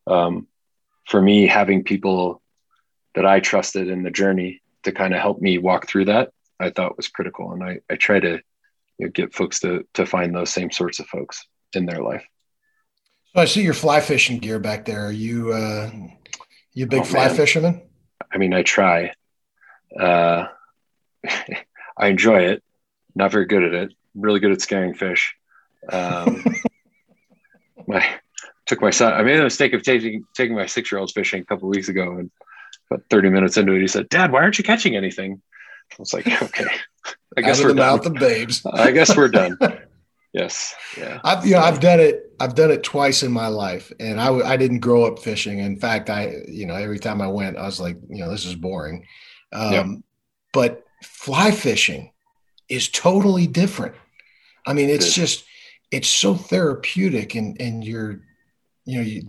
um, 0.08 0.48
for 1.06 1.22
me, 1.22 1.48
having 1.48 1.84
people 1.84 2.42
that 3.14 3.26
I 3.26 3.40
trusted 3.40 3.90
in 3.90 4.04
the 4.04 4.12
journey 4.12 4.62
to 4.84 4.92
kind 4.92 5.14
of 5.14 5.22
help 5.22 5.40
me 5.40 5.58
walk 5.58 5.88
through 5.88 6.06
that, 6.06 6.32
I 6.60 6.70
thought 6.70 6.98
was 6.98 7.08
critical, 7.08 7.52
and 7.52 7.64
I, 7.64 7.80
I 7.90 7.96
try 7.96 8.20
to 8.20 8.42
you 8.98 9.06
know, 9.06 9.12
get 9.12 9.34
folks 9.34 9.60
to 9.62 9.86
to 9.94 10.06
find 10.06 10.34
those 10.34 10.52
same 10.52 10.72
sorts 10.72 11.00
of 11.00 11.08
folks 11.08 11.46
in 11.74 11.86
their 11.86 12.02
life. 12.02 12.26
So 13.34 13.42
I 13.42 13.46
see 13.46 13.64
your 13.64 13.74
fly 13.74 14.00
fishing 14.00 14.40
gear 14.40 14.60
back 14.60 14.86
there. 14.86 15.08
Are 15.08 15.12
you 15.12 15.52
uh, 15.52 15.92
you 16.74 16.86
a 16.86 16.88
big 16.88 17.02
oh, 17.02 17.06
fly 17.06 17.28
man. 17.28 17.36
fisherman? 17.36 17.82
I 18.32 18.38
mean, 18.38 18.54
I 18.54 18.64
try. 18.64 19.14
Uh, 19.98 20.48
I 21.98 22.08
enjoy 22.08 22.44
it. 22.44 22.64
Not 23.16 23.32
very 23.32 23.46
good 23.46 23.64
at 23.64 23.74
it. 23.74 23.94
really 24.14 24.40
good 24.40 24.52
at 24.52 24.62
scaring 24.62 24.94
fish. 24.94 25.36
Um, 25.90 26.44
my 27.88 28.06
took 28.66 28.82
my 28.82 28.90
son. 28.90 29.14
I 29.14 29.24
made 29.24 29.38
the 29.38 29.44
mistake 29.44 29.74
of 29.74 29.84
taking 29.84 30.26
taking 30.34 30.56
my 30.56 30.66
six 30.66 30.92
year 30.92 31.00
old 31.00 31.12
fishing 31.12 31.42
a 31.42 31.46
couple 31.46 31.70
weeks 31.70 31.90
ago, 31.90 32.18
and 32.18 32.32
about 32.90 33.04
thirty 33.10 33.30
minutes 33.30 33.58
into 33.58 33.74
it, 33.74 33.82
he 33.82 33.88
said, 33.88 34.10
"Dad, 34.10 34.32
why 34.32 34.42
aren't 34.42 34.58
you 34.58 34.64
catching 34.64 34.96
anything?" 34.96 35.42
I 35.92 35.96
was 36.00 36.14
like, 36.14 36.28
"Okay, 36.28 36.68
I 37.38 37.42
guess 37.42 37.62
we're 37.62 37.70
done." 37.70 37.78
Mouth 37.78 38.06
of 38.06 38.14
babes. 38.16 38.66
I 38.74 38.92
guess 38.92 39.16
we're 39.16 39.30
done. 39.30 39.58
yes, 40.34 40.76
yeah. 40.98 41.20
I've 41.24 41.46
you 41.46 41.54
know 41.54 41.62
I've 41.62 41.80
done 41.80 42.00
it. 42.00 42.34
I've 42.40 42.56
done 42.56 42.72
it 42.72 42.84
twice 42.84 43.24
in 43.24 43.32
my 43.32 43.48
life, 43.48 43.92
and 44.00 44.20
I 44.20 44.34
I 44.38 44.58
didn't 44.58 44.80
grow 44.80 45.06
up 45.06 45.20
fishing. 45.20 45.60
In 45.60 45.78
fact, 45.78 46.10
I 46.10 46.44
you 46.48 46.66
know 46.66 46.76
every 46.76 47.00
time 47.00 47.22
I 47.22 47.28
went, 47.28 47.58
I 47.58 47.66
was 47.66 47.80
like, 47.80 47.98
you 48.10 48.24
know, 48.24 48.30
this 48.30 48.46
is 48.46 48.56
boring. 48.56 49.06
Um, 49.54 49.72
yep. 49.72 49.86
But 50.54 50.84
fly 51.04 51.52
fishing 51.52 52.12
is 52.68 52.90
totally 52.90 53.48
different. 53.48 53.96
I 54.66 54.74
mean, 54.74 54.90
it's 54.90 55.14
just 55.14 55.46
it's 55.92 56.08
so 56.08 56.34
therapeutic, 56.34 57.36
and 57.36 57.60
and 57.62 57.84
you're 57.84 58.22
you 58.86 58.98
know 58.98 59.04
you, 59.04 59.22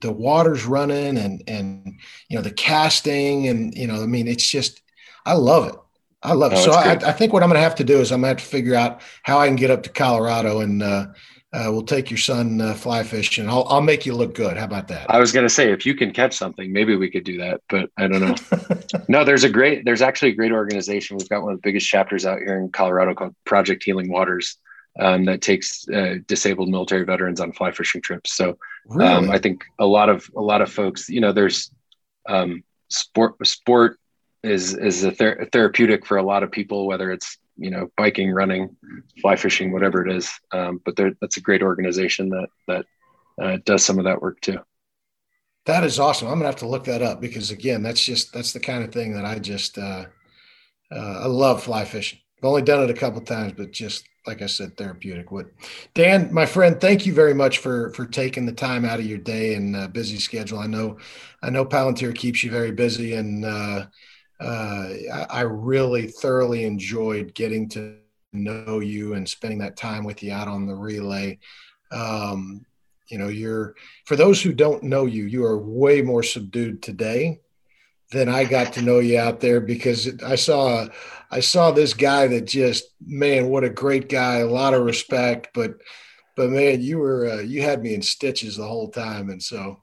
the 0.00 0.12
water's 0.12 0.64
running, 0.64 1.18
and 1.18 1.42
and 1.46 2.00
you 2.28 2.36
know 2.36 2.42
the 2.42 2.50
casting, 2.50 3.48
and 3.48 3.74
you 3.74 3.86
know 3.86 4.02
I 4.02 4.06
mean 4.06 4.28
it's 4.28 4.48
just 4.48 4.82
I 5.24 5.34
love 5.34 5.68
it. 5.68 5.76
I 6.22 6.34
love 6.34 6.52
it. 6.52 6.58
Oh, 6.58 6.64
so 6.64 6.72
I, 6.72 6.92
I, 6.92 7.12
think 7.12 7.32
what 7.32 7.42
I'm 7.42 7.48
going 7.48 7.56
to 7.56 7.62
have 7.62 7.76
to 7.76 7.84
do 7.84 7.98
is 7.98 8.12
I'm 8.12 8.20
going 8.20 8.36
to 8.36 8.40
have 8.40 8.46
to 8.46 8.50
figure 8.50 8.74
out 8.74 9.00
how 9.22 9.38
I 9.38 9.46
can 9.46 9.56
get 9.56 9.70
up 9.70 9.82
to 9.84 9.90
Colorado 9.90 10.60
and 10.60 10.82
uh, 10.82 11.06
uh, 11.52 11.68
we'll 11.68 11.82
take 11.82 12.10
your 12.10 12.18
son 12.18 12.60
uh, 12.60 12.74
fly 12.74 13.02
fishing. 13.02 13.48
I'll, 13.48 13.66
I'll 13.68 13.80
make 13.80 14.06
you 14.06 14.14
look 14.14 14.34
good. 14.34 14.56
How 14.56 14.64
about 14.64 14.86
that? 14.88 15.10
I 15.10 15.18
was 15.18 15.32
going 15.32 15.46
to 15.46 15.52
say, 15.52 15.72
if 15.72 15.84
you 15.84 15.94
can 15.94 16.12
catch 16.12 16.34
something, 16.34 16.72
maybe 16.72 16.94
we 16.94 17.10
could 17.10 17.24
do 17.24 17.38
that, 17.38 17.62
but 17.68 17.90
I 17.96 18.06
don't 18.06 18.20
know. 18.20 18.78
no, 19.08 19.24
there's 19.24 19.42
a 19.42 19.48
great, 19.48 19.84
there's 19.84 20.02
actually 20.02 20.30
a 20.30 20.34
great 20.34 20.52
organization. 20.52 21.16
We've 21.16 21.28
got 21.28 21.42
one 21.42 21.52
of 21.52 21.58
the 21.58 21.66
biggest 21.66 21.88
chapters 21.88 22.24
out 22.24 22.38
here 22.38 22.58
in 22.58 22.70
Colorado 22.70 23.14
called 23.14 23.34
Project 23.44 23.82
Healing 23.82 24.10
Waters. 24.10 24.58
Um, 24.98 25.24
that 25.26 25.40
takes 25.40 25.88
uh, 25.88 26.16
disabled 26.26 26.68
military 26.68 27.04
veterans 27.04 27.40
on 27.40 27.52
fly 27.52 27.70
fishing 27.70 28.02
trips. 28.02 28.34
So 28.34 28.58
um. 29.00 29.30
I 29.30 29.38
think 29.38 29.64
a 29.78 29.86
lot 29.86 30.08
of 30.08 30.28
a 30.36 30.40
lot 30.40 30.62
of 30.62 30.72
folks, 30.72 31.08
you 31.08 31.20
know, 31.20 31.32
there's 31.32 31.70
um, 32.28 32.64
sport 32.88 33.46
sport 33.46 33.98
is 34.42 34.74
is 34.74 35.04
a 35.04 35.12
ther- 35.12 35.48
therapeutic 35.52 36.06
for 36.06 36.16
a 36.16 36.22
lot 36.22 36.42
of 36.42 36.50
people, 36.50 36.86
whether 36.86 37.12
it's 37.12 37.38
you 37.56 37.70
know 37.70 37.90
biking, 37.96 38.30
running, 38.32 38.76
fly 39.20 39.36
fishing, 39.36 39.72
whatever 39.72 40.06
it 40.06 40.14
is. 40.14 40.30
Um, 40.52 40.80
but 40.84 40.96
that's 41.20 41.36
a 41.36 41.42
great 41.42 41.62
organization 41.62 42.30
that 42.30 42.48
that 42.66 42.86
uh, 43.40 43.58
does 43.64 43.84
some 43.84 43.98
of 43.98 44.04
that 44.04 44.20
work 44.20 44.40
too. 44.40 44.58
That 45.66 45.84
is 45.84 46.00
awesome. 46.00 46.28
I'm 46.28 46.34
gonna 46.34 46.46
have 46.46 46.56
to 46.56 46.68
look 46.68 46.84
that 46.84 47.02
up 47.02 47.20
because 47.20 47.50
again, 47.50 47.82
that's 47.82 48.02
just 48.02 48.32
that's 48.32 48.52
the 48.52 48.60
kind 48.60 48.82
of 48.82 48.92
thing 48.92 49.12
that 49.12 49.24
I 49.24 49.38
just 49.38 49.78
uh, 49.78 50.06
uh, 50.90 51.20
I 51.22 51.26
love 51.26 51.62
fly 51.62 51.84
fishing. 51.84 52.18
I've 52.40 52.46
only 52.46 52.62
done 52.62 52.82
it 52.82 52.90
a 52.90 52.94
couple 52.94 53.20
times, 53.20 53.52
but 53.54 53.70
just 53.70 54.08
like 54.26 54.40
I 54.40 54.46
said, 54.46 54.76
therapeutic. 54.76 55.30
What, 55.30 55.50
Dan, 55.92 56.32
my 56.32 56.46
friend, 56.46 56.80
thank 56.80 57.04
you 57.04 57.12
very 57.12 57.34
much 57.34 57.58
for 57.58 57.90
for 57.90 58.06
taking 58.06 58.46
the 58.46 58.52
time 58.52 58.86
out 58.86 58.98
of 58.98 59.04
your 59.04 59.18
day 59.18 59.54
and 59.54 59.76
uh, 59.76 59.88
busy 59.88 60.16
schedule. 60.18 60.58
I 60.58 60.66
know, 60.66 60.96
I 61.42 61.50
know 61.50 61.66
Palantir 61.66 62.14
keeps 62.14 62.42
you 62.42 62.50
very 62.50 62.70
busy, 62.70 63.14
and 63.14 63.44
uh, 63.44 63.86
uh, 64.40 64.88
I, 65.30 65.42
really 65.42 66.06
thoroughly 66.06 66.64
enjoyed 66.64 67.34
getting 67.34 67.68
to 67.70 67.96
know 68.32 68.80
you 68.80 69.14
and 69.14 69.28
spending 69.28 69.58
that 69.58 69.76
time 69.76 70.04
with 70.04 70.22
you 70.22 70.32
out 70.32 70.48
on 70.48 70.66
the 70.66 70.74
relay. 70.74 71.38
Um, 71.92 72.64
you 73.08 73.18
know, 73.18 73.28
you're 73.28 73.74
for 74.06 74.16
those 74.16 74.40
who 74.40 74.54
don't 74.54 74.82
know 74.82 75.04
you, 75.04 75.24
you 75.24 75.44
are 75.44 75.58
way 75.58 76.00
more 76.00 76.22
subdued 76.22 76.82
today 76.82 77.40
than 78.10 78.28
I 78.28 78.44
got 78.44 78.72
to 78.74 78.82
know 78.82 78.98
you 78.98 79.18
out 79.18 79.40
there 79.40 79.60
because 79.60 80.22
I 80.22 80.34
saw 80.34 80.88
I 81.30 81.40
saw 81.40 81.70
this 81.70 81.94
guy 81.94 82.26
that 82.26 82.46
just 82.46 82.84
man, 83.04 83.48
what 83.48 83.64
a 83.64 83.70
great 83.70 84.08
guy, 84.08 84.38
a 84.38 84.46
lot 84.46 84.74
of 84.74 84.84
respect, 84.84 85.48
but 85.54 85.74
but 86.36 86.50
man, 86.50 86.80
you 86.80 86.98
were 86.98 87.28
uh, 87.28 87.40
you 87.40 87.62
had 87.62 87.82
me 87.82 87.94
in 87.94 88.02
stitches 88.02 88.56
the 88.56 88.66
whole 88.66 88.90
time, 88.90 89.30
and 89.30 89.42
so. 89.42 89.82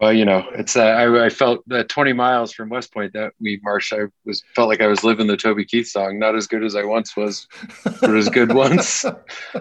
Well, 0.00 0.12
you 0.12 0.24
know, 0.24 0.48
it's 0.54 0.76
uh, 0.76 0.84
I, 0.84 1.26
I 1.26 1.28
felt 1.28 1.68
that 1.68 1.88
20 1.88 2.12
miles 2.12 2.52
from 2.52 2.68
West 2.68 2.94
Point 2.94 3.12
that 3.14 3.32
we 3.40 3.58
marched. 3.64 3.92
I 3.92 4.04
was 4.24 4.44
felt 4.54 4.68
like 4.68 4.80
I 4.80 4.86
was 4.86 5.02
living 5.02 5.26
the 5.26 5.36
Toby 5.36 5.64
Keith 5.64 5.88
song, 5.88 6.20
not 6.20 6.36
as 6.36 6.46
good 6.46 6.62
as 6.62 6.76
I 6.76 6.84
once 6.84 7.16
was, 7.16 7.48
but 7.82 8.14
as 8.16 8.28
good 8.28 8.52
once. 8.52 9.04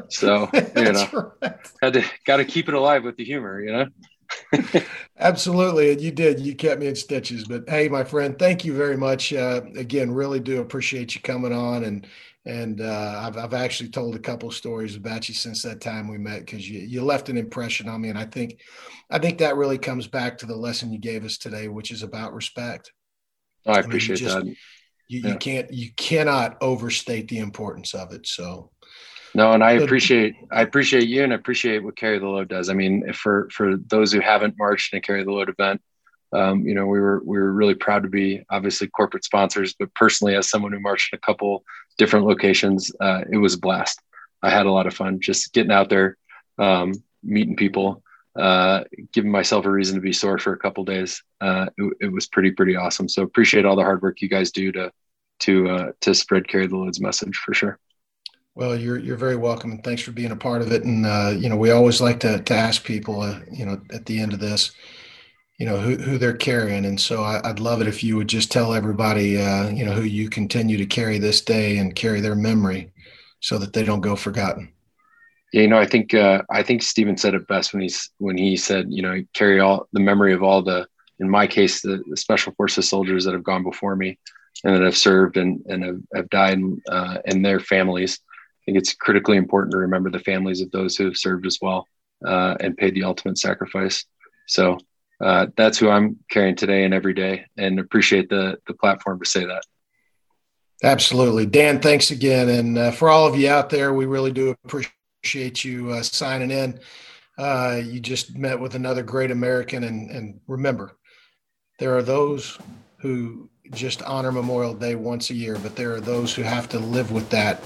So 0.10 0.48
you 0.54 0.92
know, 0.94 1.34
right. 1.42 1.56
had 1.82 1.94
to 1.94 2.06
got 2.26 2.38
to 2.38 2.46
keep 2.46 2.68
it 2.68 2.76
alive 2.76 3.04
with 3.04 3.18
the 3.18 3.26
humor, 3.26 3.62
you 3.62 3.72
know. 3.72 3.88
Absolutely. 5.20 5.92
And 5.92 6.02
you 6.02 6.12
did. 6.12 6.40
You 6.40 6.56
kept 6.56 6.80
me 6.80 6.88
in 6.88 6.96
stitches. 6.96 7.46
But 7.46 7.70
hey, 7.70 7.90
my 7.90 8.04
friend, 8.04 8.38
thank 8.38 8.64
you 8.64 8.74
very 8.74 8.98
much. 8.98 9.34
Uh, 9.34 9.62
again, 9.76 10.12
really 10.12 10.40
do 10.40 10.62
appreciate 10.62 11.16
you 11.16 11.22
coming 11.22 11.54
on. 11.54 11.84
And 11.84 12.08
and 12.46 12.80
uh, 12.80 13.22
I've, 13.26 13.38
I've 13.38 13.54
actually 13.54 13.90
told 13.90 14.16
a 14.16 14.20
couple 14.20 14.50
stories 14.52 14.96
about 14.96 15.28
you 15.28 15.36
since 15.36 15.62
that 15.64 15.82
time 15.82 16.08
we 16.08 16.18
met 16.18 16.46
because 16.46 16.70
you, 16.70 16.80
you 16.80 17.04
left 17.04 17.28
an 17.28 17.36
impression 17.36 17.90
on 17.90 18.00
me. 18.00 18.10
And 18.10 18.18
I 18.18 18.26
think 18.26 18.62
I 19.10 19.20
think 19.20 19.40
that 19.40 19.58
really 19.58 19.78
comes 19.78 20.08
back 20.08 20.38
to 20.38 20.46
the 20.46 20.56
lesson 20.56 20.94
you 20.94 21.00
gave 21.00 21.26
us 21.26 21.38
today, 21.38 21.68
which 21.68 21.92
is 21.92 22.04
about 22.04 22.34
respect. 22.34 22.94
Oh, 23.66 23.74
I 23.74 23.80
appreciate 23.80 24.22
I 24.22 24.24
mean, 24.24 24.30
just, 24.30 24.46
that. 24.46 24.56
You, 25.10 25.22
yeah. 25.22 25.30
you 25.30 25.38
can't 25.38 25.74
you 25.74 25.90
cannot 25.96 26.58
overstate 26.62 27.28
the 27.28 27.40
importance 27.40 27.94
of 27.94 28.14
it. 28.14 28.28
So 28.28 28.72
no, 29.34 29.54
and 29.54 29.64
I 29.64 29.74
appreciate 29.74 30.36
I 30.52 30.62
appreciate 30.62 31.08
you 31.08 31.24
and 31.24 31.34
I 31.34 31.36
appreciate 31.36 31.84
what 31.84 31.96
Carry 31.96 32.20
the 32.20 32.28
Load 32.28 32.48
does. 32.48 32.70
I 32.70 32.74
mean, 32.74 33.12
for 33.14 33.50
for 33.52 33.78
those 33.78 34.12
who 34.12 34.20
haven't 34.20 34.56
marched 34.58 34.94
in 34.94 35.00
a 35.00 35.02
Carry 35.02 35.24
the 35.24 35.32
Load 35.32 35.50
event, 35.50 35.82
um, 36.34 36.66
you 36.68 36.74
know, 36.74 36.86
we 36.86 37.00
were 37.00 37.22
we 37.24 37.38
were 37.38 37.52
really 37.52 37.76
proud 37.76 38.04
to 38.04 38.10
be 38.10 38.44
obviously 38.50 38.88
corporate 38.88 39.24
sponsors, 39.24 39.74
but 39.78 39.94
personally, 39.94 40.36
as 40.36 40.50
someone 40.50 40.74
who 40.74 40.80
marched 40.80 41.14
in 41.14 41.18
a 41.18 41.26
couple 41.26 41.64
different 41.98 42.26
locations, 42.26 42.92
uh, 43.00 43.22
it 43.32 43.38
was 43.38 43.54
a 43.54 43.60
blast. 43.60 44.02
I 44.44 44.50
had 44.50 44.66
a 44.66 44.72
lot 44.72 44.88
of 44.88 44.94
fun 44.94 45.20
just 45.20 45.54
getting 45.54 45.72
out 45.72 45.90
there, 45.90 46.18
um, 46.60 46.94
meeting 47.24 47.56
people, 47.56 48.04
uh, 48.36 48.84
giving 49.14 49.32
myself 49.32 49.66
a 49.66 49.72
reason 49.72 49.96
to 49.96 50.02
be 50.02 50.14
sore 50.14 50.38
for 50.38 50.54
a 50.54 50.60
couple 50.60 50.84
days. 50.84 51.24
Uh, 51.42 51.68
it, 51.78 51.94
it, 52.02 52.12
was 52.12 52.28
pretty 52.28 52.52
pretty 52.52 52.76
awesome. 52.76 53.08
So 53.08 53.24
appreciate 53.24 53.66
all 53.66 53.76
the 53.76 53.84
hard 53.84 54.02
work 54.02 54.22
you 54.22 54.30
guys 54.30 54.52
do 54.52 54.72
to 54.74 54.92
to 55.40 55.70
uh, 55.70 55.92
to 56.02 56.14
spread 56.14 56.48
carry 56.48 56.68
the 56.68 56.78
loads 56.78 57.00
message 57.00 57.38
for 57.38 57.54
sure. 57.54 57.80
Well, 58.58 58.76
you're 58.76 58.98
you're 58.98 59.18
very 59.18 59.36
welcome, 59.36 59.70
and 59.70 59.84
thanks 59.84 60.02
for 60.02 60.12
being 60.12 60.32
a 60.32 60.36
part 60.36 60.64
of 60.64 60.72
it. 60.72 60.84
And 60.84 61.06
uh, 61.06 61.32
you 61.38 61.48
know, 61.48 61.56
we 61.56 61.70
always 61.70 62.02
like 62.02 62.20
to 62.22 62.42
to 62.42 62.54
ask 62.56 62.84
people, 62.84 63.22
uh, 63.22 63.40
you 63.52 63.68
know, 63.68 63.80
at 63.94 64.08
the 64.08 64.20
end 64.20 64.34
of 64.34 64.40
this, 64.40 64.72
you 65.60 65.68
know, 65.68 65.78
who 65.78 65.96
who 65.98 66.18
they're 66.18 66.36
carrying. 66.36 66.84
And 66.84 67.00
so 67.00 67.22
I, 67.22 67.40
would 67.48 67.60
love 67.60 67.82
it 67.82 67.88
if 67.88 68.04
you 68.04 68.18
would 68.18 68.28
just 68.28 68.52
tell 68.52 68.74
everybody, 68.74 69.40
uh, 69.40 69.70
you 69.70 69.86
know, 69.86 69.92
who 69.92 70.02
you 70.02 70.28
continue 70.28 70.76
to 70.76 70.88
carry 70.88 71.20
this 71.20 71.42
day 71.42 71.78
and 71.78 71.94
carry 71.94 72.20
their 72.20 72.34
memory, 72.34 72.92
so 73.42 73.60
that 73.60 73.74
they 73.74 73.84
don't 73.84 74.02
go 74.02 74.16
forgotten. 74.16 74.74
Yeah, 75.54 75.62
you 75.62 75.68
know, 75.68 75.78
I 75.78 75.86
think 75.86 76.16
uh, 76.16 76.42
I 76.50 76.64
think 76.64 76.82
Stephen 76.82 77.16
said 77.16 77.36
it 77.36 77.48
best 77.48 77.74
when 77.74 77.84
he's 77.84 78.10
when 78.18 78.40
he 78.40 78.58
said, 78.58 78.88
you 78.90 79.04
know, 79.04 79.24
carry 79.36 79.60
all 79.60 79.88
the 79.94 80.00
memory 80.00 80.34
of 80.34 80.42
all 80.42 80.64
the, 80.64 80.88
in 81.20 81.30
my 81.30 81.46
case, 81.46 81.84
the, 81.84 82.02
the 82.10 82.18
special 82.18 82.54
forces 82.54 82.90
soldiers 82.90 83.24
that 83.26 83.36
have 83.36 83.44
gone 83.44 83.62
before 83.62 83.96
me 83.96 84.18
and 84.64 84.76
that 84.76 84.82
have 84.82 84.98
served 84.98 85.38
and 85.38 85.64
and 85.68 85.84
have, 85.84 86.00
have 86.16 86.30
died 86.32 86.60
uh, 86.90 87.20
and 87.28 87.46
their 87.46 87.60
families 87.60 88.20
think 88.68 88.78
it's 88.78 88.94
critically 88.94 89.38
important 89.38 89.72
to 89.72 89.78
remember 89.78 90.12
the 90.12 90.20
families 90.20 90.60
of 90.60 90.70
those 90.72 90.98
who 90.98 91.06
have 91.06 91.18
served 91.18 91.46
as 91.46 91.58
well 91.62 91.88
uh, 92.26 92.56
and 92.60 92.76
paid 92.76 92.94
the 92.94 93.04
ultimate 93.04 93.38
sacrifice. 93.38 94.06
So 94.46 94.78
uh, 95.24 95.48
that's 95.56 95.78
who 95.78 95.90
I'm 95.90 96.18
carrying 96.30 96.56
today 96.56 96.84
and 96.84 96.94
every 96.94 97.14
day, 97.14 97.46
and 97.58 97.80
appreciate 97.80 98.30
the 98.30 98.60
the 98.68 98.74
platform 98.74 99.20
to 99.20 99.26
say 99.26 99.46
that. 99.46 99.64
Absolutely, 100.84 101.46
Dan. 101.46 101.80
Thanks 101.80 102.12
again, 102.12 102.50
and 102.50 102.78
uh, 102.78 102.92
for 102.92 103.10
all 103.10 103.26
of 103.26 103.36
you 103.36 103.50
out 103.50 103.70
there, 103.70 103.94
we 103.94 104.06
really 104.06 104.32
do 104.32 104.56
appreciate 104.66 105.64
you 105.64 105.92
uh, 105.92 106.04
signing 106.04 106.52
in. 106.52 106.80
Uh, 107.38 107.82
you 107.84 108.00
just 108.00 108.36
met 108.36 108.60
with 108.60 108.76
another 108.76 109.02
great 109.02 109.32
American, 109.32 109.86
and 109.86 110.12
and 110.12 110.40
remember, 110.48 110.98
there 111.80 111.98
are 111.98 112.04
those 112.04 112.60
who 113.00 113.50
just 113.72 114.04
honor 114.04 114.32
Memorial 114.32 114.74
Day 114.74 114.96
once 114.96 115.30
a 115.30 115.34
year, 115.34 115.58
but 115.58 115.76
there 115.76 115.94
are 115.94 116.02
those 116.02 116.36
who 116.36 116.44
have 116.44 116.70
to 116.70 116.80
live 116.80 117.12
with 117.12 117.30
that 117.30 117.64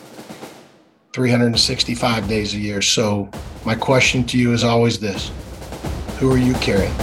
365 1.14 2.28
days 2.28 2.54
a 2.54 2.58
year. 2.58 2.82
So, 2.82 3.30
my 3.66 3.76
question 3.76 4.24
to 4.26 4.38
you 4.38 4.54
is 4.54 4.64
always 4.64 5.00
this 5.00 5.32
Who 6.20 6.32
are 6.32 6.38
you 6.38 6.54
carrying? 6.56 6.96